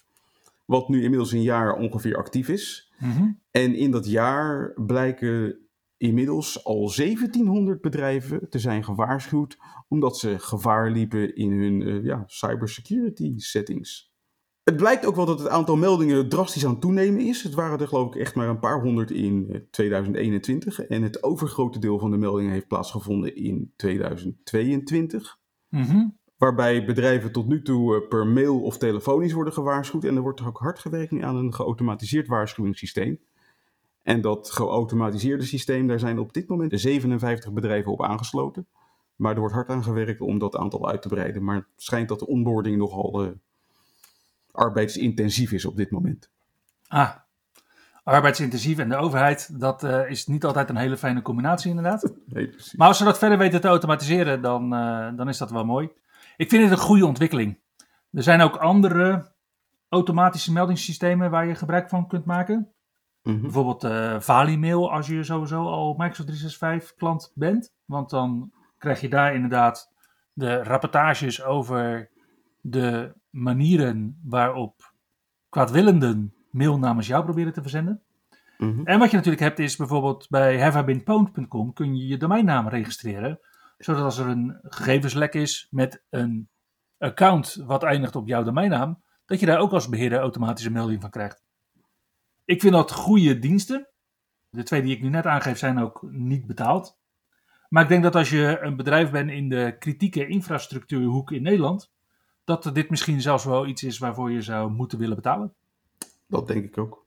Wat 0.64 0.88
nu 0.88 1.02
inmiddels 1.02 1.32
een 1.32 1.42
jaar 1.42 1.76
ongeveer 1.76 2.16
actief 2.16 2.48
is. 2.48 2.92
Mhm. 2.98 3.30
En 3.50 3.74
in 3.74 3.90
dat 3.90 4.06
jaar 4.06 4.72
blijken 4.76 5.61
inmiddels 6.02 6.64
al 6.64 6.92
1700 6.96 7.80
bedrijven 7.80 8.48
te 8.48 8.58
zijn 8.58 8.84
gewaarschuwd 8.84 9.58
omdat 9.88 10.18
ze 10.18 10.38
gevaar 10.38 10.90
liepen 10.90 11.36
in 11.36 11.52
hun 11.52 11.82
eh, 11.82 12.04
ja, 12.04 12.22
cybersecurity 12.26 13.32
settings. 13.36 14.12
Het 14.62 14.76
blijkt 14.76 15.06
ook 15.06 15.16
wel 15.16 15.26
dat 15.26 15.38
het 15.38 15.48
aantal 15.48 15.76
meldingen 15.76 16.28
drastisch 16.28 16.64
aan 16.64 16.70
het 16.70 16.80
toenemen 16.80 17.20
is. 17.20 17.42
Het 17.42 17.54
waren 17.54 17.78
er 17.78 17.88
geloof 17.88 18.14
ik 18.14 18.20
echt 18.20 18.34
maar 18.34 18.48
een 18.48 18.58
paar 18.58 18.80
honderd 18.80 19.10
in 19.10 19.46
eh, 19.50 19.60
2021 19.70 20.80
en 20.80 21.02
het 21.02 21.22
overgrote 21.22 21.78
deel 21.78 21.98
van 21.98 22.10
de 22.10 22.16
meldingen 22.16 22.52
heeft 22.52 22.68
plaatsgevonden 22.68 23.36
in 23.36 23.72
2022. 23.76 25.38
Mhm. 25.68 26.08
Waarbij 26.36 26.84
bedrijven 26.84 27.32
tot 27.32 27.48
nu 27.48 27.62
toe 27.62 27.96
eh, 27.96 28.08
per 28.08 28.26
mail 28.26 28.60
of 28.60 28.78
telefonisch 28.78 29.32
worden 29.32 29.52
gewaarschuwd. 29.52 30.04
En 30.04 30.16
er 30.16 30.22
wordt 30.22 30.42
ook 30.42 30.58
hard 30.58 30.78
gewerkt 30.78 31.10
nu 31.10 31.22
aan 31.22 31.36
een 31.36 31.54
geautomatiseerd 31.54 32.26
waarschuwingssysteem. 32.26 33.18
En 34.02 34.20
dat 34.20 34.50
geautomatiseerde 34.50 35.44
systeem, 35.44 35.86
daar 35.86 35.98
zijn 35.98 36.18
op 36.18 36.32
dit 36.32 36.48
moment 36.48 36.80
57 36.80 37.52
bedrijven 37.52 37.92
op 37.92 38.02
aangesloten. 38.02 38.66
Maar 39.16 39.32
er 39.32 39.38
wordt 39.38 39.54
hard 39.54 39.68
aan 39.68 39.84
gewerkt 39.84 40.20
om 40.20 40.38
dat 40.38 40.56
aantal 40.56 40.88
uit 40.88 41.02
te 41.02 41.08
breiden. 41.08 41.44
Maar 41.44 41.56
het 41.56 41.66
schijnt 41.76 42.08
dat 42.08 42.18
de 42.18 42.26
onboarding 42.26 42.76
nogal 42.76 43.22
eh, 43.22 43.30
arbeidsintensief 44.50 45.52
is 45.52 45.64
op 45.64 45.76
dit 45.76 45.90
moment. 45.90 46.30
Ah, 46.88 47.10
arbeidsintensief 48.04 48.78
en 48.78 48.88
de 48.88 48.96
overheid, 48.96 49.60
dat 49.60 49.84
eh, 49.84 50.10
is 50.10 50.26
niet 50.26 50.44
altijd 50.44 50.68
een 50.68 50.76
hele 50.76 50.96
fijne 50.96 51.22
combinatie 51.22 51.70
inderdaad. 51.70 52.02
Nee, 52.26 52.48
precies. 52.48 52.74
Maar 52.74 52.88
als 52.88 52.98
ze 52.98 53.04
dat 53.04 53.18
verder 53.18 53.38
weten 53.38 53.60
te 53.60 53.68
automatiseren, 53.68 54.42
dan, 54.42 54.74
eh, 54.74 55.16
dan 55.16 55.28
is 55.28 55.38
dat 55.38 55.50
wel 55.50 55.64
mooi. 55.64 55.90
Ik 56.36 56.48
vind 56.48 56.62
het 56.62 56.72
een 56.72 56.84
goede 56.84 57.06
ontwikkeling. 57.06 57.58
Er 58.10 58.22
zijn 58.22 58.40
ook 58.40 58.56
andere 58.56 59.32
automatische 59.88 60.52
meldingssystemen 60.52 61.30
waar 61.30 61.46
je 61.46 61.54
gebruik 61.54 61.88
van 61.88 62.06
kunt 62.06 62.24
maken. 62.24 62.72
Mhm. 63.22 63.40
Bijvoorbeeld 63.40 63.84
eh 63.84 64.20
Valimail 64.20 64.92
als 64.92 65.06
je 65.06 65.22
sowieso 65.22 65.66
al 65.66 65.90
Microsoft 65.92 66.28
365 66.28 66.96
klant 66.96 67.32
bent. 67.34 67.72
Want 67.84 68.10
dan 68.10 68.52
krijg 68.78 69.00
je 69.00 69.08
daar 69.08 69.34
inderdaad 69.34 69.92
de 70.32 70.62
rapportages 70.62 71.42
over 71.42 72.10
de 72.60 73.14
manieren 73.30 74.20
waarop 74.24 74.92
kwaadwillenden 75.48 76.34
mail 76.50 76.78
namens 76.78 77.06
jou 77.06 77.24
proberen 77.24 77.52
te 77.52 77.62
verzenden. 77.62 78.02
Mhm. 78.58 78.80
En 78.84 78.98
wat 78.98 79.10
je 79.10 79.16
natuurlijk 79.16 79.42
hebt 79.42 79.58
is 79.58 79.76
bijvoorbeeld 79.76 80.26
bij 80.28 80.60
haveibeenpwned.com 80.60 81.72
kun 81.72 81.96
je 81.96 82.06
je 82.06 82.16
domeinnaam 82.16 82.68
registreren. 82.68 83.40
Zodat 83.78 84.02
als 84.02 84.18
er 84.18 84.26
een 84.26 84.58
gegevenslek 84.62 85.34
is 85.34 85.66
met 85.70 86.04
een 86.10 86.48
account 86.98 87.62
wat 87.66 87.82
eindigt 87.82 88.16
op 88.16 88.28
jouw 88.28 88.42
domeinnaam, 88.42 89.02
dat 89.26 89.40
je 89.40 89.46
daar 89.46 89.58
ook 89.58 89.72
als 89.72 89.88
beheerder 89.88 90.18
automatische 90.18 90.70
melding 90.70 91.00
van 91.00 91.10
krijgt. 91.10 91.44
Ik 92.44 92.60
vind 92.60 92.72
dat 92.72 92.92
goede 92.92 93.38
diensten. 93.38 93.88
De 94.50 94.62
twee 94.62 94.82
die 94.82 94.96
ik 94.96 95.02
nu 95.02 95.08
net 95.08 95.26
aangeef 95.26 95.58
zijn 95.58 95.78
ook 95.78 96.02
niet 96.10 96.46
betaald. 96.46 96.98
Maar 97.68 97.82
ik 97.82 97.88
denk 97.88 98.02
dat 98.02 98.16
als 98.16 98.30
je 98.30 98.58
een 98.60 98.76
bedrijf 98.76 99.10
bent 99.10 99.30
in 99.30 99.48
de 99.48 99.76
kritieke 99.78 100.26
infrastructuurhoek 100.26 101.30
in 101.30 101.42
Nederland, 101.42 101.92
dat 102.44 102.70
dit 102.72 102.90
misschien 102.90 103.20
zelfs 103.20 103.44
wel 103.44 103.66
iets 103.66 103.82
is 103.82 103.98
waarvoor 103.98 104.30
je 104.30 104.42
zou 104.42 104.70
moeten 104.70 104.98
willen 104.98 105.16
betalen. 105.16 105.54
Dat 106.26 106.46
denk 106.46 106.64
ik 106.64 106.78
ook. 106.78 107.06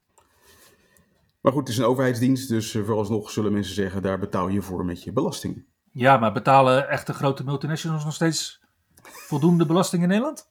Maar 1.41 1.51
goed, 1.51 1.61
het 1.61 1.71
is 1.71 1.77
een 1.77 1.89
overheidsdienst, 1.89 2.49
dus 2.49 2.75
eh, 2.75 2.83
vooralsnog 2.83 3.29
zullen 3.29 3.53
mensen 3.53 3.73
zeggen, 3.73 4.01
daar 4.01 4.19
betaal 4.19 4.47
je 4.47 4.61
voor 4.61 4.85
met 4.85 5.03
je 5.03 5.11
belasting. 5.11 5.65
Ja, 5.91 6.17
maar 6.17 6.33
betalen 6.33 6.89
echte 6.89 7.13
grote 7.13 7.43
multinationals 7.43 8.03
nog 8.03 8.13
steeds 8.13 8.61
voldoende 9.01 9.65
belasting 9.65 10.01
in 10.01 10.07
Nederland? 10.07 10.49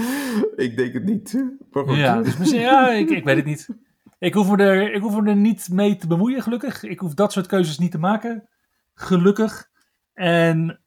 ik 0.66 0.76
denk 0.76 0.92
het 0.92 1.04
niet. 1.04 1.44
Maar 1.70 1.84
goed. 1.86 1.96
Ja, 1.96 2.22
dus 2.22 2.36
misschien, 2.36 2.60
ja 2.60 2.90
ik, 2.92 3.10
ik 3.10 3.24
weet 3.24 3.36
het 3.36 3.44
niet. 3.44 3.68
Ik 4.18 4.34
hoef, 4.34 4.50
me 4.50 4.56
er, 4.56 4.92
ik 4.92 5.02
hoef 5.02 5.20
me 5.20 5.28
er 5.30 5.36
niet 5.36 5.68
mee 5.68 5.96
te 5.96 6.06
bemoeien, 6.06 6.42
gelukkig. 6.42 6.82
Ik 6.82 6.98
hoef 6.98 7.14
dat 7.14 7.32
soort 7.32 7.46
keuzes 7.46 7.78
niet 7.78 7.90
te 7.90 7.98
maken, 7.98 8.48
gelukkig. 8.94 9.70
En 10.12 10.80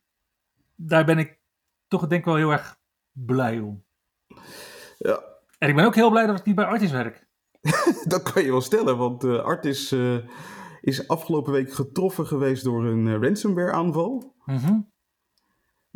daar 0.75 1.05
ben 1.05 1.17
ik 1.17 1.39
toch 1.87 2.07
denk 2.07 2.19
ik 2.19 2.25
wel 2.25 2.35
heel 2.35 2.51
erg 2.51 2.77
blij 3.11 3.59
om. 3.59 3.83
Ja, 4.97 5.23
En 5.57 5.69
ik 5.69 5.75
ben 5.75 5.85
ook 5.85 5.95
heel 5.95 6.09
blij 6.09 6.25
dat 6.25 6.39
ik 6.39 6.45
niet 6.45 6.55
bij 6.55 6.65
Artis 6.65 6.91
werk. 6.91 7.27
dat 8.07 8.31
kan 8.31 8.43
je 8.43 8.51
wel 8.51 8.61
stellen, 8.61 8.97
want 8.97 9.23
eh 9.23 9.43
Artis 9.43 9.91
eh, 9.91 10.17
is 10.81 11.07
afgelopen 11.07 11.51
week 11.53 11.73
getroffen 11.73 12.27
geweest 12.27 12.63
door 12.63 12.85
een 12.85 13.07
eh, 13.07 13.21
ransomware 13.21 13.71
aanval. 13.71 14.35
Mhm. 14.45 14.79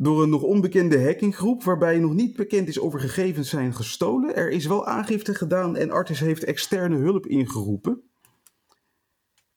Door 0.04 0.24
een 0.24 0.30
nog 0.30 0.42
onbekende 0.42 1.04
hackinggroep 1.04 1.64
waarbij 1.64 2.00
nog 2.00 2.14
niet 2.14 2.36
bekend 2.36 2.68
is 2.68 2.78
of 2.78 2.94
er 2.94 3.00
gegevens 3.00 3.50
zijn 3.50 3.74
gestolen. 3.74 4.36
Er 4.36 4.50
is 4.50 4.66
wel 4.66 4.86
aangifte 4.86 5.36
gedaan 5.36 5.76
en 5.76 5.92
Artis 5.92 6.20
heeft 6.20 6.44
externe 6.44 6.98
hulp 6.98 7.26
ingeroepen. 7.26 8.02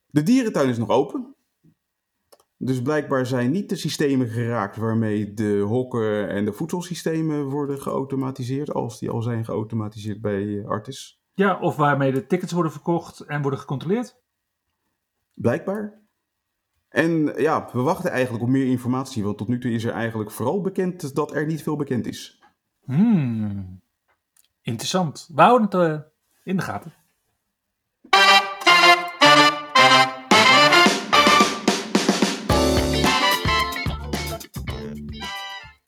De 0.06 0.22
dierentuin 0.22 0.68
is 0.68 0.78
nog 0.78 0.88
open. 0.88 1.34
Dus 2.56 2.82
blijkbaar 2.82 3.26
zijn 3.26 3.50
niet 3.50 3.68
de 3.68 3.76
systemen 3.76 4.28
geraakt 4.28 4.76
waarmee 4.76 5.34
de 5.34 5.58
hokken 5.58 6.28
en 6.28 6.44
de 6.44 6.52
voedselsystemen 6.52 7.44
worden 7.44 7.80
geautomatiseerd, 7.80 8.72
als 8.72 8.98
die 8.98 9.10
al 9.10 9.22
zijn 9.22 9.44
geautomatiseerd 9.44 10.20
bij 10.20 10.58
eh, 10.58 10.68
Artis. 10.68 11.20
Ja, 11.34 11.60
of 11.60 11.76
waarmee 11.76 12.12
de 12.12 12.26
tickets 12.26 12.52
worden 12.52 12.72
verkocht 12.72 13.20
en 13.20 13.42
worden 13.42 13.60
gecontroleerd. 13.60 14.20
Blijkbaar. 15.34 16.05
En 16.88 17.32
ja, 17.36 17.68
we 17.72 17.80
wachten 17.80 18.10
eigenlijk 18.10 18.44
op 18.44 18.50
meer 18.50 18.66
informatie, 18.66 19.24
want 19.24 19.38
tot 19.38 19.48
nu 19.48 19.60
toe 19.60 19.70
is 19.70 19.84
er 19.84 19.92
eigenlijk 19.92 20.30
vooral 20.30 20.60
bekend 20.60 21.14
dat 21.14 21.34
er 21.34 21.46
niet 21.46 21.62
veel 21.62 21.76
bekend 21.76 22.06
is. 22.06 22.42
Hmm. 22.84 23.80
Interessant. 24.62 25.30
We 25.34 25.42
houden 25.42 25.80
het 25.80 25.90
eh, 25.90 26.06
in 26.44 26.56
de 26.56 26.62
gaten. 26.62 26.92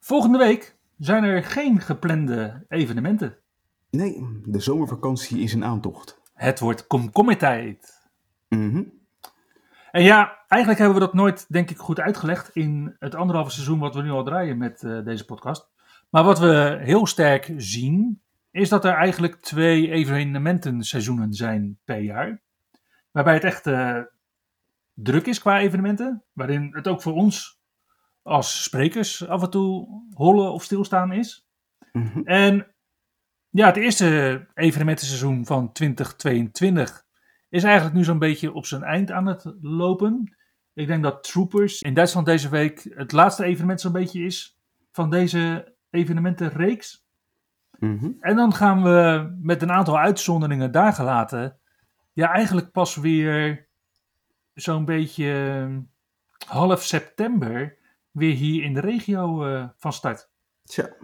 Volgende 0.01 0.39
week 0.39 0.77
zijn 0.99 1.25
er 1.25 1.45
geen 1.45 1.81
geplande 1.81 2.65
evenementen. 2.69 3.37
Nee, 3.91 4.41
de 4.45 4.61
zomervakantie 4.61 5.41
is 5.41 5.55
in 5.55 5.65
aantocht. 5.65 6.21
Het 6.35 6.61
wordt 6.61 6.87
komkommertijd. 6.87 8.09
Mhm. 8.49 8.83
En 9.91 10.03
ja, 10.03 10.45
eigenlijk 10.49 10.81
hebben 10.81 10.99
we 10.99 11.07
dat 11.07 11.15
nooit, 11.15 11.53
denk 11.53 11.71
ik, 11.71 11.79
goed 11.79 12.01
uitgelegd 12.01 12.51
in 12.55 12.97
het 12.99 13.15
anderhalve 13.15 13.51
seizoen 13.51 13.79
wat 13.79 13.95
we 13.95 14.03
nu 14.03 14.11
al 14.11 14.25
draaien 14.25 14.59
met 14.59 14.83
eh, 14.83 15.05
deze 15.05 15.25
podcast. 15.25 15.69
Maar 16.11 16.25
wat 16.25 16.39
we 16.39 16.79
heel 16.81 17.07
sterk 17.07 17.53
zien, 17.57 18.21
is 18.51 18.69
dat 18.69 18.85
er 18.85 18.93
eigenlijk 18.93 19.35
twee 19.35 19.91
evenementenseizoenen 19.91 21.33
zijn 21.33 21.79
per 21.85 21.99
jaar. 21.99 22.41
Waarbij 23.11 23.35
het 23.35 23.45
echt 23.45 23.67
eh, 23.67 24.01
druk 24.95 25.27
is 25.27 25.41
qua 25.41 25.59
evenementen. 25.59 26.23
Waarin 26.33 26.69
het 26.73 26.89
ook 26.89 27.03
voor 27.03 27.15
ons 27.15 27.61
als 28.23 28.63
sprekers 28.63 29.29
af 29.29 29.43
en 29.43 29.51
toe 29.51 30.03
hollen 30.15 30.53
of 30.53 30.63
stilstaan 30.63 31.13
is. 31.13 31.47
Mhm. 31.93 32.21
En 32.25 32.67
Ja, 33.51 33.67
het 33.67 33.77
eerste 33.77 34.47
evenementenseizoen 34.55 35.47
van 35.47 35.73
2022 35.73 37.07
is 37.49 37.65
eigenlijk 37.65 37.95
nu 37.95 38.05
zo'n 38.05 38.19
beetje 38.19 38.53
op 38.53 38.67
zijn 38.67 38.83
eind 38.83 39.11
aan 39.11 39.27
het 39.27 39.53
lopen. 39.61 40.37
Ik 40.75 40.87
denk 40.87 41.03
dat 41.03 41.23
Troopers 41.25 41.83
in 41.83 41.95
Duitsland 41.95 42.27
deze 42.27 42.49
week 42.49 42.87
het 42.95 43.13
laatste 43.13 43.45
evenement 43.45 43.81
zo'n 43.81 43.93
beetje 43.93 44.25
is 44.25 44.59
van 44.93 45.11
deze 45.11 45.75
evenementenreeks. 45.91 47.07
Mhm. 47.79 48.11
En 48.21 48.37
dan 48.37 48.55
gaan 48.55 48.83
we 48.83 49.29
met 49.43 49.63
een 49.63 49.73
aantal 49.73 49.99
uitzonderingen 49.99 50.73
daar 50.73 50.93
gelaten. 50.93 51.59
Ja, 52.13 52.33
eigenlijk 52.33 52.71
pas 52.71 52.97
weer 52.97 53.69
zo'n 54.55 54.85
beetje 54.85 55.59
eh, 55.69 55.77
half 56.49 56.83
september 56.83 57.77
weer 58.11 58.35
hier 58.35 58.63
in 58.63 58.75
de 58.75 58.81
regio 58.81 59.45
eh, 59.45 59.69
van 59.77 59.93
start. 59.93 60.31
Tja, 60.65 60.97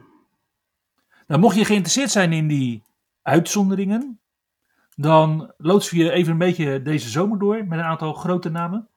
Nou, 1.26 1.40
mocht 1.40 1.56
je 1.56 1.64
geïnteresseerd 1.64 2.10
zijn 2.10 2.32
in 2.32 2.46
die 2.48 2.82
uitzonderingen, 3.22 4.20
dan 4.96 5.52
loodsen 5.56 5.96
we 5.96 6.02
je 6.02 6.10
even 6.10 6.32
een 6.32 6.38
beetje 6.38 6.82
deze 6.82 7.08
zomer 7.08 7.38
door 7.38 7.66
met 7.66 7.78
een 7.78 7.84
aantal 7.84 8.12
grote 8.12 8.50
namen. 8.50 8.88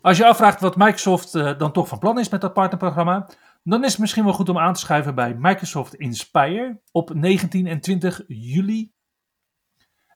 Als 0.00 0.16
je 0.16 0.26
afvraagt 0.26 0.60
wat 0.60 0.76
Microsoft 0.76 1.34
eh, 1.34 1.58
dan 1.58 1.72
toch 1.72 1.88
van 1.88 1.98
plan 1.98 2.18
is 2.18 2.28
met 2.28 2.40
dat 2.40 2.52
partnerprogramma, 2.52 3.28
dan 3.62 3.84
is 3.84 3.90
het 3.90 4.00
misschien 4.00 4.24
wel 4.24 4.32
goed 4.32 4.48
om 4.48 4.58
aan 4.58 4.72
te 4.72 4.80
schuiven 4.80 5.14
bij 5.14 5.34
Microsoft 5.34 5.94
Inspire 5.94 6.80
op 6.92 7.14
19 7.14 7.66
en 7.66 7.80
20 7.80 8.22
juli. 8.26 8.92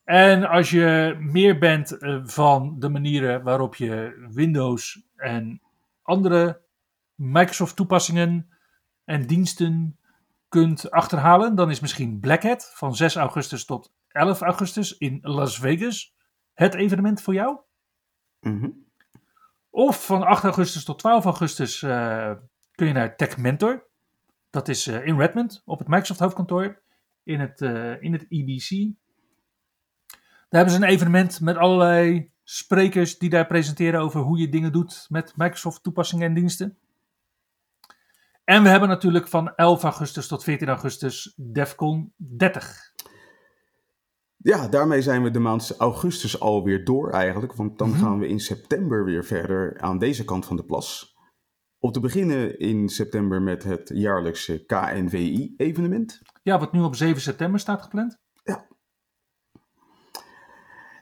En 0.03 0.49
als 0.49 0.69
je 0.69 1.15
meer 1.19 1.57
bent 1.59 1.97
eh, 1.97 2.19
van 2.23 2.75
de 2.79 2.89
manieren 2.89 3.43
waarop 3.43 3.75
je 3.75 4.27
Windows 4.31 5.03
en 5.15 5.61
andere 6.01 6.61
Microsoft 7.15 7.75
toepassingen 7.75 8.49
en 9.03 9.27
diensten 9.27 9.99
kunt 10.49 10.91
achterhalen, 10.91 11.55
dan 11.55 11.69
is 11.69 11.79
misschien 11.79 12.19
Black 12.19 12.43
Hat 12.43 12.71
van 12.73 12.95
6 12.95 13.15
augustus 13.15 13.65
tot 13.65 13.93
11 14.15 14.41
augustus 14.41 14.97
in 14.97 15.19
Las 15.21 15.59
Vegas 15.59 16.15
het 16.53 16.73
evenement 16.73 17.21
voor 17.21 17.33
jou. 17.33 17.57
Mhm. 18.39 18.69
Of 19.69 20.05
van 20.05 20.23
8 20.23 20.43
augustus 20.43 20.83
tot 20.83 20.99
12 20.99 21.25
augustus 21.25 21.83
eh, 21.83 22.31
kun 22.71 22.87
je 22.87 22.93
naar 22.93 23.15
Tech 23.15 23.37
Mentor. 23.37 23.87
Dat 24.49 24.67
is 24.67 24.87
eh, 24.87 25.05
in 25.05 25.17
Redmond 25.17 25.61
op 25.65 25.79
het 25.79 25.87
Microsoft 25.87 26.19
hoofdkantoor 26.19 26.81
in 27.23 27.39
het, 27.39 27.61
eh, 27.61 28.01
in 28.01 28.13
het 28.13 28.25
EBC. 28.29 28.69
Daar 30.49 30.63
hebben 30.63 30.73
ze 30.73 30.77
een 30.77 30.93
evenement 30.93 31.41
met 31.41 31.57
allerlei 31.57 32.31
sprekers 32.43 33.17
die 33.17 33.29
daar 33.29 33.47
presenteren 33.47 33.99
over 33.99 34.21
hoe 34.21 34.37
je 34.37 34.49
dingen 34.49 34.71
doet 34.71 35.05
met 35.09 35.33
Microsoft 35.35 35.83
toepassingen 35.83 36.27
en 36.27 36.33
diensten. 36.33 36.77
En 38.43 38.63
we 38.63 38.69
hebben 38.69 38.89
natuurlijk 38.89 39.27
van 39.27 39.55
11 39.55 39.83
augustus 39.83 40.27
tot 40.27 40.43
14 40.43 40.67
augustus 40.67 41.33
DEFCON 41.35 42.13
30. 42.15 42.93
Ja, 44.45 44.67
daarmee 44.67 45.01
zijn 45.01 45.23
we 45.23 45.31
de 45.31 45.39
maand 45.39 45.75
augustus 45.77 46.39
alweer 46.39 46.83
door 46.83 47.09
eigenlijk. 47.09 47.53
Want 47.53 47.77
dan 47.77 47.89
Mhm. 47.89 47.99
gaan 47.99 48.19
we 48.19 48.27
in 48.27 48.39
september 48.39 49.05
weer 49.05 49.23
verder 49.25 49.79
aan 49.81 49.97
deze 49.97 50.23
kant 50.25 50.45
van 50.45 50.55
de 50.55 50.65
plas. 50.65 51.15
Om 51.79 51.91
te 51.91 51.99
beginnen 51.99 52.59
in 52.59 52.89
september 52.89 53.41
met 53.41 53.63
het 53.63 53.91
jaarlijkse 53.93 54.65
KNVI-evenement. 54.65 56.21
Ja, 56.43 56.59
wat 56.59 56.71
nu 56.71 56.81
op 56.81 56.95
7 56.95 57.21
september 57.21 57.59
staat 57.59 57.81
gepland. 57.81 58.17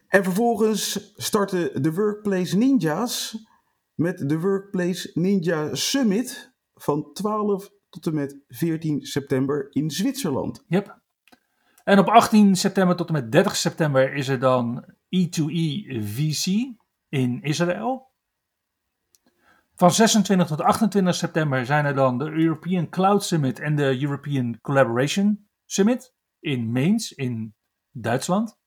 En 0.08 0.24
vervolgens 0.24 1.14
starten 1.16 1.82
de 1.84 1.94
Workplace 1.94 2.58
Ninja's 2.58 3.38
met 3.96 4.30
de 4.30 4.40
Workplace 4.40 5.12
Ninja 5.14 5.76
Summit 5.76 6.54
van 6.74 7.14
12 7.14 7.70
tot 7.90 8.06
en 8.06 8.14
met 8.14 8.44
14 8.48 9.02
september 9.02 9.68
in 9.70 9.90
Zwitserland. 9.92 10.64
Yep. 10.68 11.02
En 11.84 12.00
op 12.00 12.08
18 12.08 12.56
september 12.56 12.96
tot 12.96 13.08
en 13.08 13.14
met 13.14 13.32
30 13.32 13.56
september 13.56 14.14
is 14.14 14.28
er 14.28 14.40
dan 14.40 14.86
E 15.10 15.26
E2E 15.26 16.04
VC 16.04 16.46
in 17.10 17.42
Israël. 17.42 18.12
Van 19.76 19.92
26 19.92 20.48
tot 20.48 20.62
28 20.62 21.16
september 21.16 21.66
zijn 21.66 21.86
er 21.86 21.96
dan 21.96 22.18
de 22.18 22.30
European 22.30 22.90
Cloud 22.90 23.24
Summit 23.24 23.60
en 23.60 23.76
de 23.76 24.02
European 24.02 24.62
Collaboration 24.62 25.48
Summit 25.66 26.14
in 26.40 26.72
Mainz 26.72 27.12
in 27.12 27.56
Duitsland. 27.92 28.58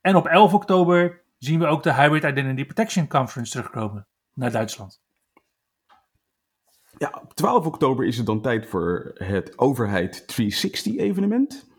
En 0.00 0.16
op 0.16 0.26
11 0.26 0.54
oktober 0.54 1.22
zien 1.38 1.58
we 1.58 1.66
ook 1.66 1.82
de 1.82 1.94
Hybrid 1.94 2.24
Identity 2.24 2.64
Protection 2.64 3.08
Conference 3.08 3.52
terugkomen 3.52 4.06
naar 4.34 4.50
Duitsland. 4.50 5.00
Ja, 6.98 7.18
op 7.22 7.34
12 7.34 7.66
oktober 7.66 8.06
is 8.06 8.16
het 8.16 8.26
dan 8.26 8.40
tijd 8.40 8.66
voor 8.66 9.12
het 9.14 9.58
Overheid 9.58 10.26
360 10.28 10.96
evenement. 10.96 11.71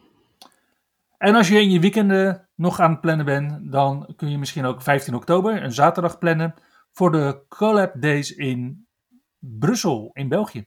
En 1.24 1.36
als 1.36 1.48
je 1.48 1.62
in 1.62 1.72
je 1.72 1.80
weekenden 1.80 2.50
nog 2.56 2.80
aan 2.80 2.92
het 2.92 3.02
plannen 3.02 3.26
bent, 3.26 3.72
dan 3.72 4.14
kun 4.16 4.32
je 4.32 4.38
misschien 4.38 4.66
ook 4.66 4.82
15 4.82 5.16
oktober, 5.16 5.64
een 5.64 5.72
zaterdag 5.72 6.18
plannen, 6.18 6.54
voor 6.92 7.12
de 7.12 7.46
Collab 7.48 8.02
Days 8.02 8.36
in 8.36 8.88
Brussel, 9.40 10.10
in 10.14 10.30
België. 10.30 10.66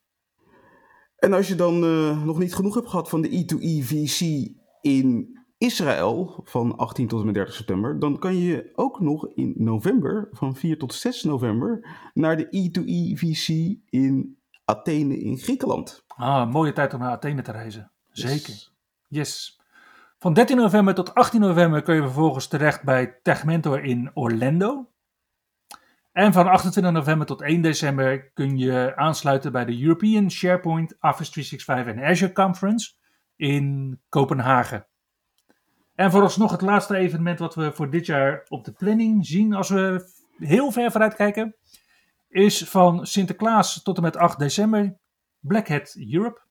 En 1.16 1.32
als 1.32 1.48
je 1.48 1.54
dan 1.54 1.84
eh, 1.84 2.22
nog 2.24 2.38
niet 2.38 2.54
genoeg 2.54 2.74
hebt 2.74 2.88
gehad 2.88 3.08
van 3.08 3.22
de 3.22 3.36
E 3.36 3.42
E2E 3.42 3.86
VC 3.86 4.50
in 4.80 5.38
Israël 5.58 6.40
van 6.44 6.76
18 6.76 7.08
tot 7.08 7.20
en 7.20 7.26
met 7.26 7.34
30 7.34 7.54
september, 7.54 7.98
dan 7.98 8.18
kan 8.18 8.36
je 8.36 8.70
ook 8.74 9.00
nog 9.00 9.28
in 9.34 9.54
november, 9.56 10.28
van 10.30 10.56
4 10.56 10.78
tot 10.78 10.94
6 10.94 11.22
november, 11.22 11.88
naar 12.14 12.36
de 12.36 12.46
E 12.50 12.68
E2E 12.68 13.18
VC 13.18 13.76
in 13.88 14.38
Athene 14.64 15.18
in 15.18 15.38
Griekenland. 15.38 16.04
Ah, 16.06 16.50
mooie 16.50 16.72
tijd 16.72 16.94
om 16.94 17.00
naar 17.00 17.10
Athene 17.10 17.42
te 17.42 17.52
reizen. 17.52 17.92
Zeker. 18.08 18.52
Yes. 18.52 18.74
Yes. 19.08 19.55
Van 20.26 20.34
13 20.34 20.56
november 20.56 20.94
tot 20.94 21.14
18 21.14 21.40
november 21.40 21.82
kun 21.82 21.94
je 21.94 22.02
vervolgens 22.02 22.48
terecht 22.48 22.82
bij 22.82 23.18
Tegmentor 23.22 23.84
in 23.84 24.10
Orlando. 24.14 24.90
En 26.12 26.32
van 26.32 26.48
28 26.48 26.92
november 26.92 27.26
tot 27.26 27.42
1 27.42 27.60
december 27.60 28.30
kun 28.32 28.58
je 28.58 28.96
aansluiten 28.96 29.52
bij 29.52 29.64
de 29.64 29.82
European 29.82 30.30
SharePoint 30.30 30.96
Office 31.00 31.30
365 31.30 31.94
en 31.94 32.10
Azure 32.10 32.32
Conference 32.32 32.92
in 33.36 34.00
Kopenhagen. 34.08 34.86
En 35.94 36.10
vooralsnog 36.10 36.50
het 36.50 36.60
laatste 36.60 36.96
evenement 36.96 37.38
wat 37.38 37.54
we 37.54 37.72
voor 37.72 37.90
dit 37.90 38.06
jaar 38.06 38.44
op 38.48 38.64
de 38.64 38.72
planning 38.72 39.26
zien 39.26 39.54
als 39.54 39.68
we 39.68 40.10
heel 40.38 40.72
ver 40.72 40.90
vooruit 40.90 41.14
kijken, 41.14 41.56
is 42.28 42.68
van 42.68 43.06
Sinterklaas 43.06 43.82
tot 43.82 43.96
en 43.96 44.02
met 44.02 44.16
8 44.16 44.38
december 44.38 44.98
Black 45.40 45.68
Hat 45.68 45.96
Europe. 46.10 46.45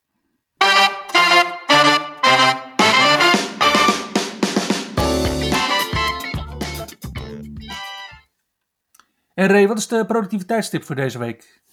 En 9.36 9.48
Ray, 9.48 9.68
wat 9.68 9.78
is 9.78 9.88
de 9.88 10.06
productiviteitstip 10.06 10.84
voor 10.84 10.96
deze 10.96 11.20
week? 11.20 11.64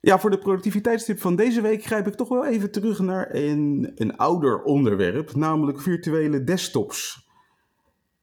Ja, 0.00 0.18
voor 0.18 0.30
de 0.30 0.38
productiviteitstip 0.38 1.20
van 1.20 1.36
deze 1.36 1.60
week 1.60 1.84
grijp 1.84 2.06
ik 2.06 2.14
toch 2.14 2.28
wel 2.28 2.46
even 2.46 2.70
terug 2.70 2.98
naar 2.98 3.34
een, 3.34 3.92
een 3.94 4.16
ouder 4.16 4.62
onderwerp, 4.62 5.34
namelijk 5.34 5.80
virtuele 5.80 6.44
desktops. 6.44 7.28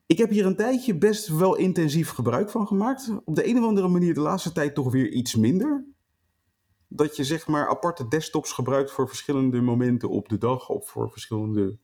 Ik 0.05 0.17
heb 0.17 0.29
hier 0.29 0.45
een 0.45 0.55
tijdje 0.55 0.97
best 0.97 1.27
wel 1.27 1.55
intensief 1.55 2.09
gebruik 2.09 2.49
van 2.49 2.67
gemaakt. 2.67 3.11
Op 3.25 3.35
de 3.35 3.47
een 3.47 3.57
of 3.57 3.65
andere 3.65 3.87
manier 3.87 4.13
de 4.13 4.19
laatste 4.19 4.51
tijd 4.51 4.75
toch 4.75 4.91
weer 4.91 5.09
iets 5.09 5.35
minder. 5.35 5.85
Dat 6.87 7.15
je 7.15 7.23
zeg 7.23 7.47
maar 7.47 7.67
aparte 7.67 8.07
desktops 8.07 8.51
gebruikt 8.51 8.91
voor 8.91 9.07
verschillende 9.07 9.61
momenten 9.61 10.09
op 10.09 10.29
de 10.29 10.37
dag 10.37 10.69
of 10.69 10.89
voor 10.89 11.11
verschillende 11.11 11.77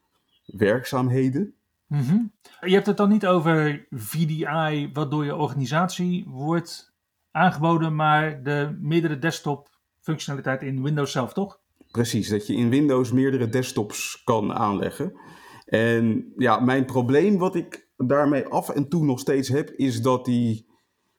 werkzaamheden. 0.45 1.56
Mhm. 1.87 2.17
Je 2.61 2.73
hebt 2.73 2.85
het 2.85 2.97
dan 2.97 3.09
niet 3.09 3.27
over 3.27 3.87
VDI, 3.89 4.89
wat 4.93 5.11
door 5.11 5.25
je 5.25 5.35
organisatie 5.35 6.25
wordt 6.27 6.93
aangeboden, 7.31 7.95
maar 7.95 8.43
de 8.43 8.77
meerdere 8.81 9.19
desktop 9.19 9.69
functionaliteit 10.01 10.61
in 10.61 10.83
Windows 10.83 11.11
zelf, 11.11 11.33
toch? 11.33 11.59
Precies, 11.91 12.29
dat 12.29 12.47
je 12.47 12.55
in 12.55 12.69
Windows 12.69 13.11
meerdere 13.11 13.49
desktops 13.49 14.21
kan 14.23 14.53
aanleggen. 14.53 15.19
En 15.65 16.33
ja, 16.37 16.59
mijn 16.59 16.85
probleem 16.85 17.37
wat 17.37 17.55
ik 17.55 17.89
daarmee 17.97 18.45
af 18.45 18.69
en 18.69 18.89
toe 18.89 19.05
nog 19.05 19.19
steeds 19.19 19.49
heb, 19.49 19.69
is 19.69 20.01
dat 20.01 20.25
die 20.25 20.67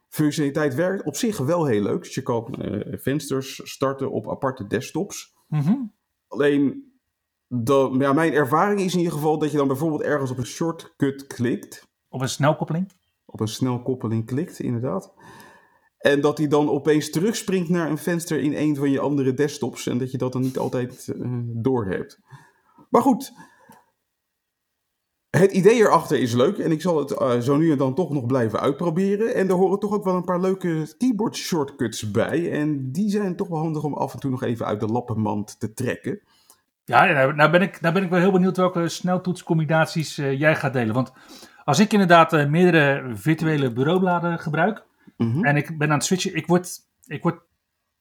functionaliteit 0.09 0.75
werkt 0.75 1.05
op 1.05 1.17
zich 1.17 1.39
wel 1.39 1.67
heel 1.67 1.83
leuk. 1.83 2.03
Dus 2.03 2.15
je 2.15 2.23
kan 2.23 2.55
eh, 2.55 2.99
vensters 2.99 3.61
starten 3.65 4.11
op 4.11 4.31
aparte 4.31 4.67
desktops. 4.67 5.35
Mhm. 5.49 5.75
Alleen, 6.29 6.88
ja, 7.99 8.13
mijn 8.13 8.33
ervaring 8.33 8.81
is 8.81 8.93
in 8.93 8.99
ieder 8.99 9.15
geval 9.15 9.39
dat 9.39 9.51
je 9.51 9.57
dan 9.57 9.67
bijvoorbeeld 9.67 10.03
ergens 10.03 10.31
op 10.31 10.39
een 10.39 10.47
shortcut 10.47 11.27
klikt. 11.27 11.87
Op 12.09 12.21
een 12.21 12.29
snelkoppeling. 12.29 12.93
Op 13.25 13.41
een 13.41 13.49
snelkoppeling 13.49 14.27
klikt, 14.27 14.59
inderdaad. 14.59 15.13
En 15.99 16.21
dat 16.21 16.39
hij 16.39 16.49
dan 16.49 16.71
opeens 16.71 17.11
terugspringt 17.11 17.69
naar 17.69 17.91
een 17.91 17.99
venster 17.99 18.41
in 18.41 18.55
een 18.55 18.77
van 18.77 18.91
je 18.91 19.01
andere 19.01 19.35
desktops. 19.35 19.87
En 19.87 19.99
dat 19.99 20.11
je 20.11 20.19
dat 20.19 20.33
dan 20.33 20.43
niet 20.43 20.59
altijd 20.59 21.09
eh 21.09 21.39
doorhebt. 21.45 22.21
Maar 22.91 23.03
goed. 23.03 23.33
Het 25.29 25.53
idee 25.53 25.75
erachter 25.75 26.21
is 26.21 26.33
leuk. 26.33 26.59
En 26.59 26.71
ik 26.71 26.81
zal 26.81 26.99
het 26.99 27.11
eh, 27.11 27.39
zo 27.39 27.57
nu 27.57 27.71
en 27.71 27.79
dan 27.79 27.95
toch 27.95 28.11
nog 28.11 28.27
blijven 28.27 28.61
uitproberen. 28.61 29.35
En 29.35 29.49
er 29.49 29.55
horen 29.55 29.79
toch 29.79 29.93
ook 29.93 30.05
wel 30.05 30.15
een 30.15 30.25
paar 30.25 30.41
leuke 30.41 30.95
keyboard 30.99 31.37
shortcuts 31.37 32.11
bij. 32.11 32.51
En 32.51 32.93
die 32.93 33.11
zijn 33.11 33.37
toch 33.37 33.49
wel 33.49 33.59
handig 33.59 33.85
om 33.85 33.95
af 33.95 34.13
en 34.13 34.21
toe 34.21 34.31
nog 34.31 34.43
even 34.43 34.67
uit 34.67 34.81
de 34.81 34.87
lappenmand 34.87 35.61
te 35.61 35.73
trekken. 35.73 36.23
Ja, 36.89 37.05
nou, 37.05 37.35
nou 37.35 37.51
ben 37.51 37.63
ik, 37.63 37.81
nou 37.81 37.95
ben 37.95 38.03
ik 38.03 38.11
wel 38.11 38.21
heel 38.21 38.33
benieuwd 38.33 38.57
welke 38.57 38.89
sneltoetscombinaties 38.89 40.19
uh, 40.19 40.39
jij 40.39 40.57
gaat 40.57 40.73
delen. 40.73 40.95
Want 40.95 41.13
als 41.65 41.79
ik 41.79 41.93
inderdaad 41.93 42.33
uh, 42.33 42.47
meerdere 42.47 43.11
virtuele 43.15 43.73
bureaubladen 43.73 44.39
gebruik 44.39 44.87
Mhm. 45.19 45.45
en 45.45 45.57
ik 45.57 45.79
ben 45.79 45.89
aan 45.89 45.97
het 45.97 46.05
switchen, 46.05 46.35
ik 46.35 46.47
word, 46.47 46.79
ik 47.07 47.23
word, 47.23 47.41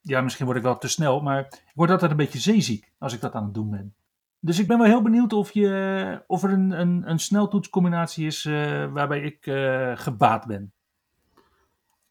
ja 0.02 0.22
misschien 0.22 0.46
word 0.46 0.58
ik 0.58 0.64
wel 0.64 0.78
te 0.78 0.88
snel, 0.88 1.22
maar 1.22 1.40
ik 1.40 1.72
word 1.76 1.90
altijd 1.90 2.12
een 2.12 2.18
beetje 2.18 2.40
zeeziek 2.40 2.92
als 3.00 3.14
ik 3.14 3.22
dat 3.22 3.34
aan 3.34 3.44
het 3.44 3.54
doen 3.54 3.70
ben. 3.70 3.96
Dus 4.40 4.60
ik 4.60 4.68
ben 4.68 4.78
wel 4.78 4.88
heel 4.88 5.02
benieuwd 5.02 5.34
of, 5.34 5.52
je, 5.52 6.24
of 6.28 6.44
er 6.44 6.52
een, 6.52 6.72
een, 6.72 7.10
een 7.10 7.20
sneltoetscombinatie 7.20 8.26
is 8.26 8.46
uh, 8.46 8.94
waarbij 8.94 9.22
ik 9.22 9.46
uh, 9.46 9.92
gebaat 9.96 10.46
ben. 10.46 10.72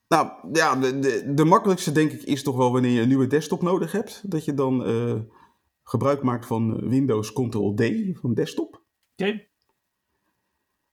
Nou 0.09 0.31
ja, 0.53 0.77
de, 0.77 0.99
de, 0.99 1.35
de, 1.35 1.45
makkelijkste 1.45 1.93
denk 1.93 2.13
ik 2.13 2.23
is 2.23 2.43
toch 2.43 2.57
wel 2.57 2.73
wanneer 2.73 2.91
je 2.91 3.01
een 3.01 3.09
nieuwe 3.09 3.27
desktop 3.27 3.63
nodig 3.63 3.93
hebt. 3.93 4.31
Dat 4.31 4.45
je 4.45 4.55
dan 4.55 4.89
uh, 4.89 5.15
gebruik 5.89 6.23
maakt 6.23 6.47
van 6.47 6.89
Windows 6.89 7.33
Ctrl-D 7.33 7.83
van 8.21 8.35
desktop. 8.35 8.75
Oké. 8.75 8.83
Okay. 9.31 9.49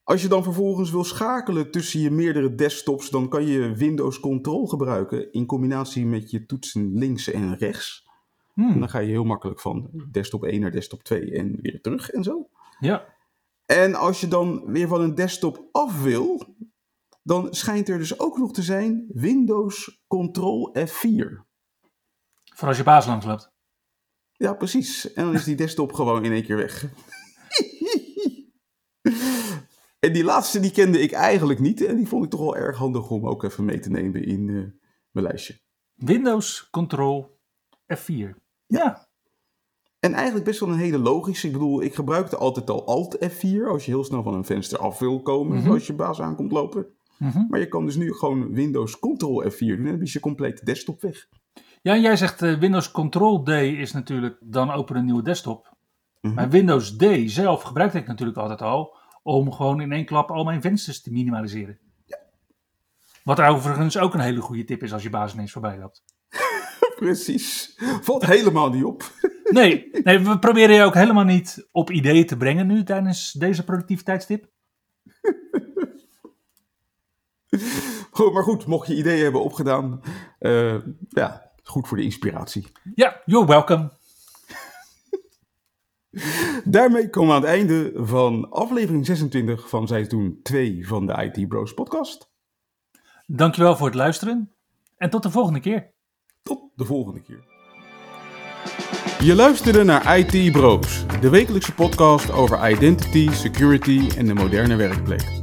Als 0.04 0.22
je 0.22 0.28
dan 0.28 0.44
vervolgens 0.44 0.92
wil 0.92 1.04
schakelen 1.04 1.72
tussen 1.72 2.00
je 2.00 2.12
meerdere 2.12 2.56
desktops, 2.56 3.10
dan 3.10 3.30
kan 3.30 3.46
je 3.46 3.76
Windows 3.76 4.20
Control 4.20 4.68
gebruiken 4.68 5.32
in 5.32 5.46
combinatie 5.46 6.06
met 6.06 6.32
je 6.32 6.46
toetsen 6.46 6.98
links 6.98 7.32
en 7.32 7.58
rechts. 7.58 8.08
Hmm. 8.54 8.72
En 8.72 8.80
dan 8.80 8.90
ga 8.90 9.00
je 9.00 9.08
heel 9.08 9.24
makkelijk 9.24 9.60
van 9.60 9.90
desktop 10.12 10.44
1 10.44 10.62
naar 10.62 10.72
desktop 10.72 11.04
2 11.04 11.32
en 11.32 11.62
weer 11.62 11.82
terug 11.82 12.10
en 12.10 12.24
zo. 12.24 12.50
Ja. 12.80 13.06
En 13.66 13.96
als 13.96 14.22
je 14.22 14.28
dan 14.28 14.66
weer 14.66 14.88
van 14.88 15.02
een 15.02 15.16
desktop 15.16 15.68
af 15.72 16.04
wil, 16.04 16.56
dan 17.24 17.54
schijnt 17.54 17.90
er 17.90 17.98
dus 17.98 18.20
ook 18.20 18.38
nog 18.38 18.54
te 18.54 18.62
zijn 18.62 19.06
Windows 19.14 20.04
Control 20.08 20.76
F4. 20.80 21.52
Voor 22.56 22.68
als 22.68 22.78
je 22.78 22.84
baas 22.84 23.06
langs 23.06 23.26
loopt. 23.26 23.53
Ja, 24.44 24.54
precies. 24.54 25.14
En 25.14 25.26
dan 25.26 25.34
is 25.34 25.44
die 25.44 25.56
desktop 25.56 25.94
gewoon 25.94 26.26
in 26.26 26.32
één 26.32 26.44
keer 26.44 26.56
weg. 26.56 26.90
en 30.06 30.14
die 30.14 30.24
laatste 30.24 30.60
die 30.60 30.72
kende 30.72 31.00
ik 31.00 31.12
eigenlijk 31.12 31.60
niet. 31.60 31.86
En 31.86 31.96
die 31.96 32.08
vond 32.08 32.24
ik 32.24 32.30
toch 32.30 32.40
wel 32.40 32.58
erg 32.58 32.78
handig 32.78 33.10
om 33.10 33.28
ook 33.28 33.44
even 33.44 33.66
mee 33.66 33.80
te 33.80 33.90
nemen 33.90 34.26
in 34.26 34.48
uh, 34.48 34.64
mijn 35.12 35.26
lijstje. 35.26 35.60
Windows 35.96 36.68
Control 36.72 37.40
F4. 37.96 38.30
Ja. 38.66 39.08
En 40.00 40.14
eigenlijk 40.14 40.46
best 40.46 40.60
wel 40.60 40.70
een 40.70 40.78
hele 40.78 41.00
logische. 41.00 41.48
Ik 41.48 41.54
bedoel, 41.54 41.84
ik 41.84 41.96
gebruikte 41.96 42.38
altijd 42.38 42.70
al 42.70 42.86
Alt 42.86 43.18
F4 43.18 43.68
als 43.68 43.86
je 43.86 43.92
heel 43.92 44.04
snel 44.04 44.24
van 44.24 44.34
een 44.34 44.46
venster 44.46 44.80
af 44.80 45.00
wil 45.00 45.22
komen. 45.22 45.58
Mhm. 45.58 45.72
Als 45.72 45.88
je 45.88 45.94
baas 45.94 46.22
aankomt 46.22 46.52
lopen. 46.52 46.88
Mhm. 47.18 47.46
Maar 47.50 47.60
je 47.60 47.68
kan 47.68 47.86
dus 47.86 47.96
nu 47.96 48.14
gewoon 48.14 48.54
Windows 48.54 49.00
Control 49.00 49.44
F4 49.52 49.58
doen. 49.58 49.78
En 49.78 49.92
dan 49.92 50.02
is 50.02 50.14
je 50.14 50.20
complete 50.20 50.66
desktop 50.66 51.02
weg. 51.02 51.28
Ja, 51.84 51.94
en 51.94 52.02
jij 52.02 52.16
zegt 52.16 52.42
uh, 52.42 52.60
Windows 52.60 52.92
Control 52.92 53.44
D 53.44 53.50
is 53.50 53.92
natuurlijk 53.92 54.38
dan 54.40 54.72
open 54.72 54.96
een 54.96 55.06
nieuwe 55.06 55.24
desktop. 55.24 55.76
Mhm. 56.22 56.34
Maar 56.34 56.50
Windows 56.50 56.96
D 56.98 57.06
zelf 57.26 57.62
gebruikte 57.62 57.98
ik 57.98 58.08
natuurlijk 58.08 58.38
altijd 58.38 58.62
al 58.62 58.96
om 59.24 59.52
gewoon 59.52 59.82
in 59.82 59.92
één 59.92 60.06
klap 60.06 60.32
al 60.32 60.44
mijn 60.44 60.62
vensters 60.62 61.02
te 61.02 61.12
minimaliseren. 61.12 61.80
Wat 63.24 63.42
overigens 63.42 63.98
ook 63.98 64.14
een 64.14 64.20
hele 64.20 64.42
goede 64.42 64.64
tip 64.64 64.84
is 64.84 64.94
als 64.94 65.04
je 65.04 65.10
baas 65.10 65.34
ineens 65.34 65.52
voorbij 65.52 65.78
loopt. 65.78 66.04
Precies. 67.00 67.80
Valt 68.02 68.26
helemaal 68.26 68.70
niet 68.70 68.84
op. 68.84 69.04
Nee, 69.44 69.90
nee, 70.04 70.20
we 70.20 70.40
proberen 70.40 70.76
je 70.76 70.84
ook 70.84 70.94
helemaal 70.94 71.24
niet 71.24 71.68
op 71.72 71.92
ideeën 71.92 72.26
te 72.26 72.38
brengen 72.38 72.68
nu 72.68 72.84
tijdens 72.84 73.32
deze 73.32 73.64
productiviteitstip. 73.64 74.50
Goed, 78.12 78.34
maar 78.34 78.44
goed, 78.44 78.66
mocht 78.66 78.88
je 78.88 78.96
ideeën 78.96 79.24
hebben 79.24 79.44
opgedaan, 79.44 80.02
uh, 80.40 80.76
ja, 81.10 81.53
goed 81.64 81.88
voor 81.88 81.98
de 81.98 82.04
inspiratie. 82.04 82.68
Ja, 82.96 83.22
you're 83.26 83.46
welcome. 83.46 83.92
Daarmee 86.64 87.10
komen 87.10 87.30
we 87.30 87.36
aan 87.36 87.42
het 87.42 87.52
einde 87.52 87.92
van 87.96 88.50
aflevering 88.50 89.06
26 89.06 89.70
van 89.70 89.88
seizoen 89.88 90.40
2 90.44 90.88
van 90.88 91.06
de 91.06 91.32
IT 91.32 91.48
Bros 91.48 91.74
podcast. 91.74 92.32
Dankjewel 93.26 93.76
voor 93.76 93.86
het 93.86 93.96
luisteren 93.96 94.52
en 94.98 95.10
tot 95.10 95.24
de 95.24 95.32
volgende 95.32 95.60
keer. 95.60 95.94
Tot 96.44 96.62
de 96.76 96.86
volgende 96.86 97.22
keer. 97.22 97.52
Je 99.20 99.36
luisterde 99.36 99.84
naar 99.84 100.18
IT 100.18 100.52
Bros, 100.52 101.06
de 101.22 101.30
wekelijkse 101.30 101.74
podcast 101.74 102.32
over 102.32 102.72
identity, 102.72 103.30
security 103.32 104.10
en 104.18 104.26
de 104.26 104.34
moderne 104.34 104.76
werkplek. 104.76 105.43